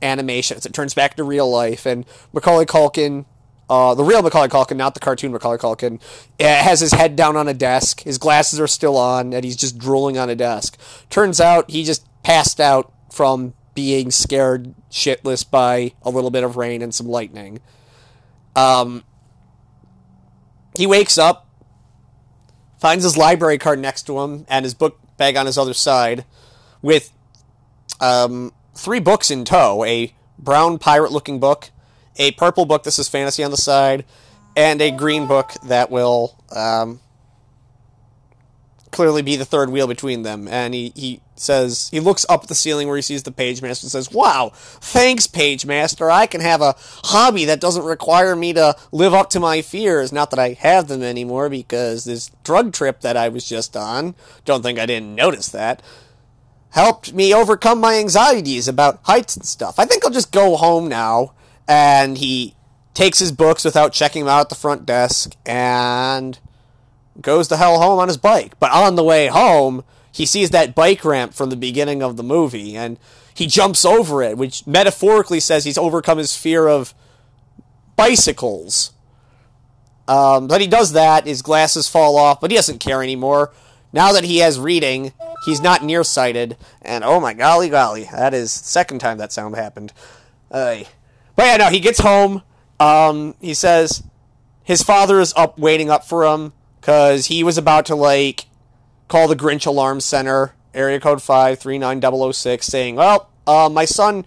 [0.00, 0.64] animations.
[0.64, 3.24] It turns back to real life, and Macaulay Culkin,
[3.68, 6.00] uh, the real Macaulay Culkin, not the cartoon Macaulay Culkin,
[6.38, 8.02] eh, has his head down on a desk.
[8.02, 10.78] His glasses are still on, and he's just drooling on a desk.
[11.10, 16.56] Turns out he just passed out from being scared shitless by a little bit of
[16.56, 17.60] rain and some lightning.
[18.54, 19.04] Um,
[20.76, 21.48] he wakes up,
[22.78, 26.24] finds his library card next to him, and his book bag on his other side,
[26.80, 27.12] with
[28.00, 31.70] um, three books in tow a brown pirate looking book,
[32.16, 34.04] a purple book that says fantasy on the side,
[34.56, 37.00] and a green book that will um,
[38.92, 40.46] clearly be the third wheel between them.
[40.46, 43.60] And he, he says, he looks up at the ceiling where he sees the page
[43.60, 46.10] master and says, Wow, thanks, page master.
[46.10, 50.12] I can have a hobby that doesn't require me to live up to my fears.
[50.12, 54.14] Not that I have them anymore because this drug trip that I was just on,
[54.44, 55.82] don't think I didn't notice that,
[56.70, 59.78] helped me overcome my anxieties about heights and stuff.
[59.78, 61.32] I think I'll just go home now.
[61.68, 62.54] And he
[62.94, 66.38] takes his books without checking them out at the front desk and
[67.20, 68.58] goes to hell home on his bike.
[68.58, 72.22] But on the way home, he sees that bike ramp from the beginning of the
[72.22, 72.98] movie and
[73.34, 76.94] he jumps over it, which metaphorically says he's overcome his fear of
[77.96, 78.92] bicycles.
[80.06, 83.52] Um, but he does that, his glasses fall off, but he doesn't care anymore.
[83.92, 85.12] Now that he has reading,
[85.44, 89.92] he's not nearsighted, and oh my golly golly, that is second time that sound happened.
[90.50, 90.80] Uh,
[91.36, 92.42] but yeah, no, he gets home.
[92.80, 94.02] Um, he says
[94.64, 96.52] his father is up waiting up for him
[96.82, 98.46] because he was about to like
[99.06, 103.30] call the Grinch Alarm Center, area code five three nine double oh six, saying, "Well,
[103.46, 104.26] uh, my son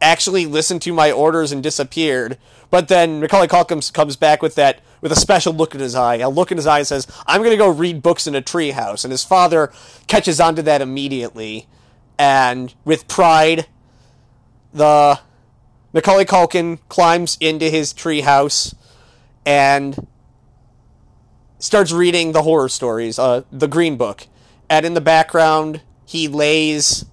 [0.00, 2.36] actually listened to my orders and disappeared."
[2.70, 6.16] But then Macaulay Culkin comes back with that with a special look in his eye.
[6.16, 8.42] A look in his eye and says, "I'm going to go read books in a
[8.42, 9.72] treehouse." And his father
[10.08, 11.66] catches on to that immediately,
[12.18, 13.66] and with pride,
[14.74, 15.20] the
[15.94, 18.74] Macaulay Culkin climbs into his treehouse
[19.46, 20.06] and
[21.62, 24.26] starts reading the horror stories, uh, the Green Book,
[24.68, 27.04] and in the background he lays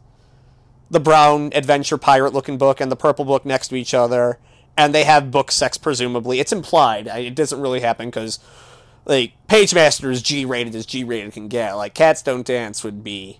[0.90, 4.40] the brown adventure pirate looking book and the purple book next to each other,
[4.76, 6.40] and they have book sex presumably.
[6.40, 7.06] It's implied.
[7.06, 8.40] It doesn't really happen because
[9.06, 11.74] like Page Master is G rated as G rated can get.
[11.74, 13.40] Like Cats Don't Dance would be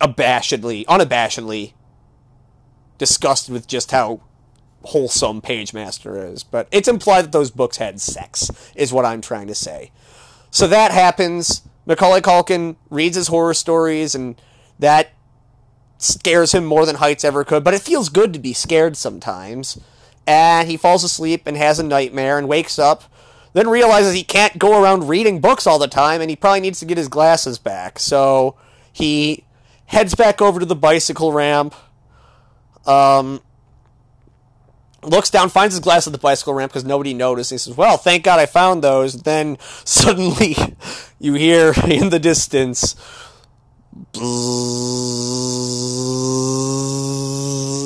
[0.00, 1.74] abashedly, unabashedly
[2.98, 4.20] disgusted with just how
[4.86, 9.20] wholesome Page Master is, but it's implied that those books had sex, is what I'm
[9.20, 9.90] trying to say.
[10.50, 11.62] So that happens.
[11.86, 14.40] Macaulay Culkin reads his horror stories, and
[14.78, 15.10] that
[15.98, 19.78] scares him more than Heights ever could, but it feels good to be scared sometimes.
[20.26, 23.04] And he falls asleep and has a nightmare and wakes up,
[23.52, 26.80] then realizes he can't go around reading books all the time, and he probably needs
[26.80, 27.98] to get his glasses back.
[27.98, 28.56] So
[28.92, 29.44] he
[29.86, 31.74] heads back over to the bicycle ramp.
[32.86, 33.40] Um,
[35.06, 37.50] looks down, finds his glass at the bicycle ramp because nobody noticed.
[37.50, 40.56] He says, "Well, thank God I found those." Then suddenly,
[41.18, 42.94] you hear in the distance.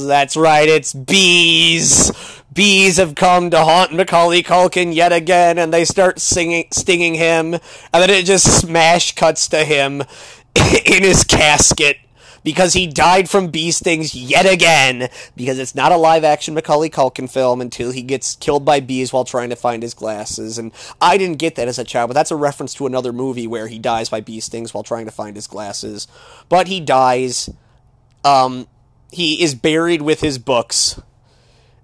[0.06, 2.10] That's right, it's bees.
[2.52, 7.54] Bees have come to haunt Macaulay Culkin yet again, and they start singing, stinging him,
[7.54, 7.62] and
[7.92, 10.02] then it just smash cuts to him
[10.84, 11.98] in his casket
[12.42, 16.90] because he died from bee stings yet again because it's not a live action Macaulay
[16.90, 20.58] Culkin film until he gets killed by bees while trying to find his glasses.
[20.58, 23.46] And I didn't get that as a child, but that's a reference to another movie
[23.46, 26.08] where he dies by bee stings while trying to find his glasses.
[26.48, 27.50] But he dies.
[28.24, 28.66] Um,
[29.12, 31.00] he is buried with his books.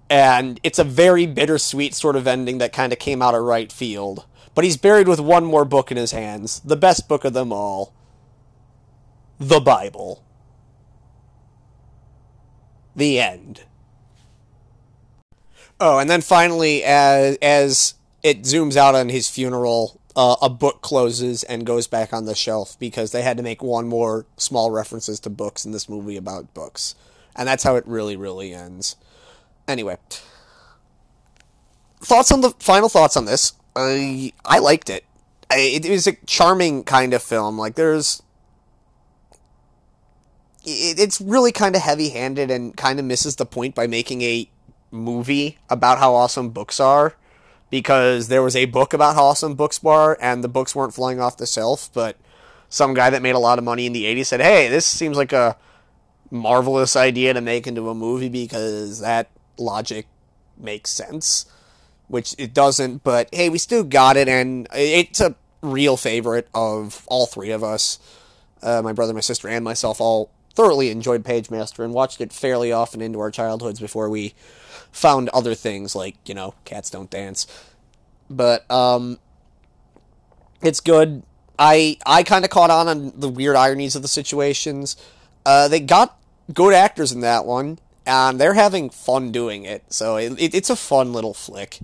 [0.09, 3.71] And it's a very bittersweet sort of ending that kind of came out of right
[3.71, 4.25] field.
[4.55, 7.51] But he's buried with one more book in his hands, the best book of them
[7.51, 7.93] all
[9.39, 10.23] the Bible.
[12.97, 13.61] The end.
[15.79, 17.93] Oh, and then finally, as as
[18.23, 22.33] it zooms out on his funeral, uh, a book closes and goes back on the
[22.33, 26.17] shelf because they had to make one more small references to books in this movie
[26.17, 26.95] about books.
[27.35, 28.95] And that's how it really, really ends.
[29.67, 29.97] Anyway.
[32.01, 33.53] Thoughts on the final thoughts on this?
[33.75, 35.05] I I liked it.
[35.51, 37.59] It was a charming kind of film.
[37.59, 38.23] Like there's
[40.67, 44.49] it's really kind of heavy-handed and kind of misses the point by making a
[44.91, 47.15] movie about how awesome books are
[47.69, 51.19] because there was a book about how awesome books were and the books weren't flying
[51.19, 52.17] off the shelf but
[52.69, 55.17] some guy that made a lot of money in the 80s said hey this seems
[55.17, 55.57] like a
[56.31, 60.07] marvelous idea to make into a movie because that logic
[60.57, 61.45] makes sense
[62.07, 67.05] which it doesn't but hey we still got it and it's a real favorite of
[67.07, 67.99] all three of us
[68.61, 72.71] uh, my brother my sister and myself all thoroughly enjoyed pagemaster and watched it fairly
[72.71, 74.33] often into our childhoods before we
[74.91, 77.45] found other things like you know cats don't dance.
[78.27, 79.19] But um
[80.63, 81.21] it's good.
[81.59, 84.97] I i kind of caught on on the weird ironies of the situations.
[85.45, 86.17] Uh they got
[86.51, 87.77] good actors in that one
[88.07, 91.77] and they're having fun doing it so it, it, it's a fun little flick.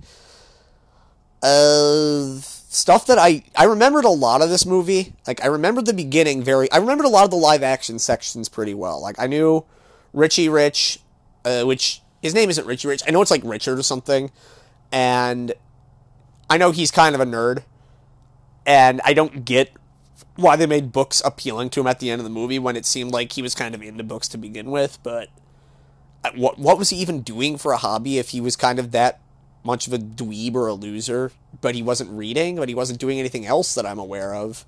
[1.40, 2.40] Uh
[2.74, 6.42] stuff that i i remembered a lot of this movie like i remembered the beginning
[6.42, 9.64] very i remembered a lot of the live action sections pretty well like i knew
[10.12, 11.00] richie rich
[11.44, 13.02] uh, which his name isn't Richie Rich.
[13.06, 14.30] I know it's like Richard or something.
[14.90, 15.52] And
[16.48, 17.64] I know he's kind of a nerd.
[18.64, 19.70] And I don't get
[20.36, 22.86] why they made books appealing to him at the end of the movie when it
[22.86, 24.98] seemed like he was kind of into books to begin with.
[25.02, 25.28] But
[26.34, 29.20] what what was he even doing for a hobby if he was kind of that
[29.64, 31.32] much of a dweeb or a loser?
[31.60, 34.64] But he wasn't reading, but he wasn't doing anything else that I'm aware of.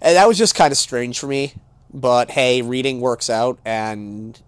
[0.00, 1.54] And that was just kind of strange for me.
[1.94, 4.40] But hey, reading works out, and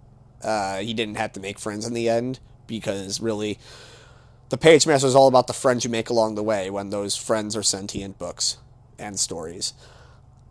[0.42, 3.58] uh, he didn't have to make friends in the end because really,
[4.48, 7.16] the Page Master is all about the friends you make along the way when those
[7.16, 8.58] friends are sentient books
[8.98, 9.74] and stories.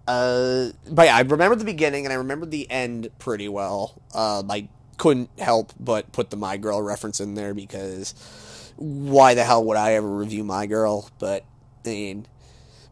[0.07, 4.01] Uh, but yeah, I remember the beginning and I remember the end pretty well.
[4.13, 4.67] Uh, I
[4.97, 8.13] couldn't help but put the My Girl reference in there because
[8.78, 11.09] why the hell would I ever review My Girl?
[11.19, 11.45] But
[11.86, 12.26] I mean,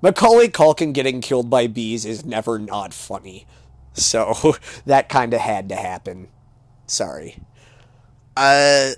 [0.01, 3.45] Macaulay Culkin getting killed by bees is never not funny.
[3.93, 4.55] So
[4.85, 6.27] that kind of had to happen.
[6.87, 7.37] Sorry.
[8.35, 8.91] Uh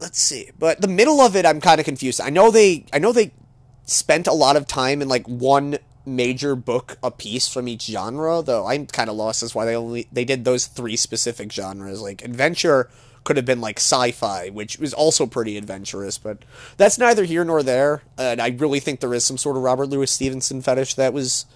[0.00, 0.50] let's see.
[0.58, 2.20] But the middle of it I'm kind of confused.
[2.20, 3.32] I know they I know they
[3.84, 8.42] spent a lot of time in like one major book a piece from each genre,
[8.42, 12.00] though I'm kind of lost as why they only they did those three specific genres.
[12.00, 12.90] Like adventure
[13.24, 16.38] could have been like sci-fi, which was also pretty adventurous, but
[16.76, 18.02] that's neither here nor there.
[18.18, 21.46] And I really think there is some sort of Robert Louis Stevenson fetish that was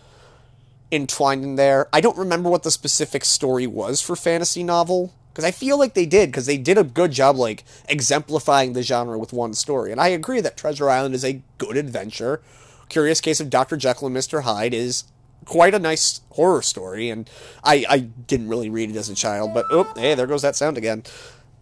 [0.93, 1.89] entwined in there.
[1.93, 5.95] I don't remember what the specific story was for fantasy novel because I feel like
[5.95, 9.93] they did because they did a good job like exemplifying the genre with one story.
[9.93, 12.41] And I agree that Treasure Island is a good adventure.
[12.89, 13.77] Curious Case of Dr.
[13.77, 14.45] Jekyll and Mr.
[14.45, 15.05] Hyde is
[15.45, 17.29] quite a nice horror story, and
[17.64, 20.57] I I didn't really read it as a child, but oh hey there goes that
[20.57, 21.05] sound again.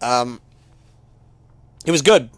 [0.01, 0.41] Um,
[1.85, 2.29] it was good.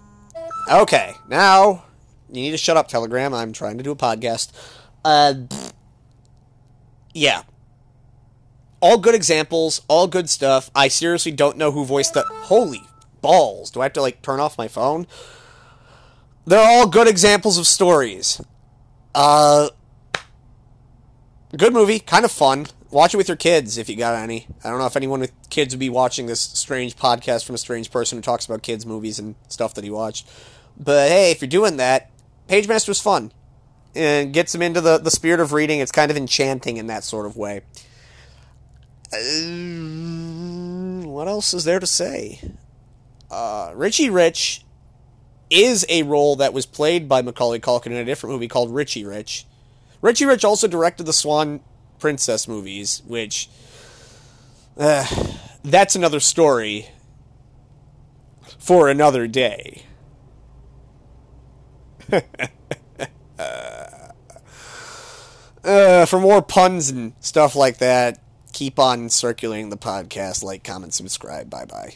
[0.70, 1.86] Okay, now
[2.30, 3.34] you need to shut up, Telegram.
[3.34, 4.52] I'm trying to do a podcast.
[5.06, 5.34] Uh,
[7.14, 7.44] yeah,
[8.82, 10.70] all good examples, all good stuff.
[10.76, 12.24] I seriously don't know who voiced the.
[12.24, 12.84] Holy
[13.22, 13.72] balls!
[13.72, 15.08] Do I have to like turn off my phone?
[16.46, 18.42] They're all good examples of stories.
[19.14, 19.70] Uh,
[21.56, 22.68] good movie, kind of fun.
[22.90, 24.48] Watch it with your kids if you got any.
[24.64, 27.58] I don't know if anyone with kids would be watching this strange podcast from a
[27.58, 30.28] strange person who talks about kids' movies and stuff that he watched.
[30.78, 32.10] But hey, if you're doing that,
[32.48, 33.32] Pagemaster's fun.
[33.96, 35.80] And gets them into the, the spirit of reading.
[35.80, 37.62] It's kind of enchanting in that sort of way.
[39.12, 42.40] Uh, what else is there to say?
[43.32, 44.64] Uh, Richie Rich
[45.50, 49.06] is a role that was played by Macaulay Culkin in a different movie called Richie
[49.06, 49.46] Rich.
[50.02, 51.62] Richie Rich also directed the Swan
[52.00, 53.50] Princess movies, which
[54.78, 55.06] uh,
[55.64, 56.88] that's another story
[58.58, 59.84] for another day.
[65.64, 68.20] uh, for more puns and stuff like that,
[68.54, 70.44] keep on circulating the podcast.
[70.44, 71.50] Like, comment, subscribe.
[71.50, 71.96] Bye bye.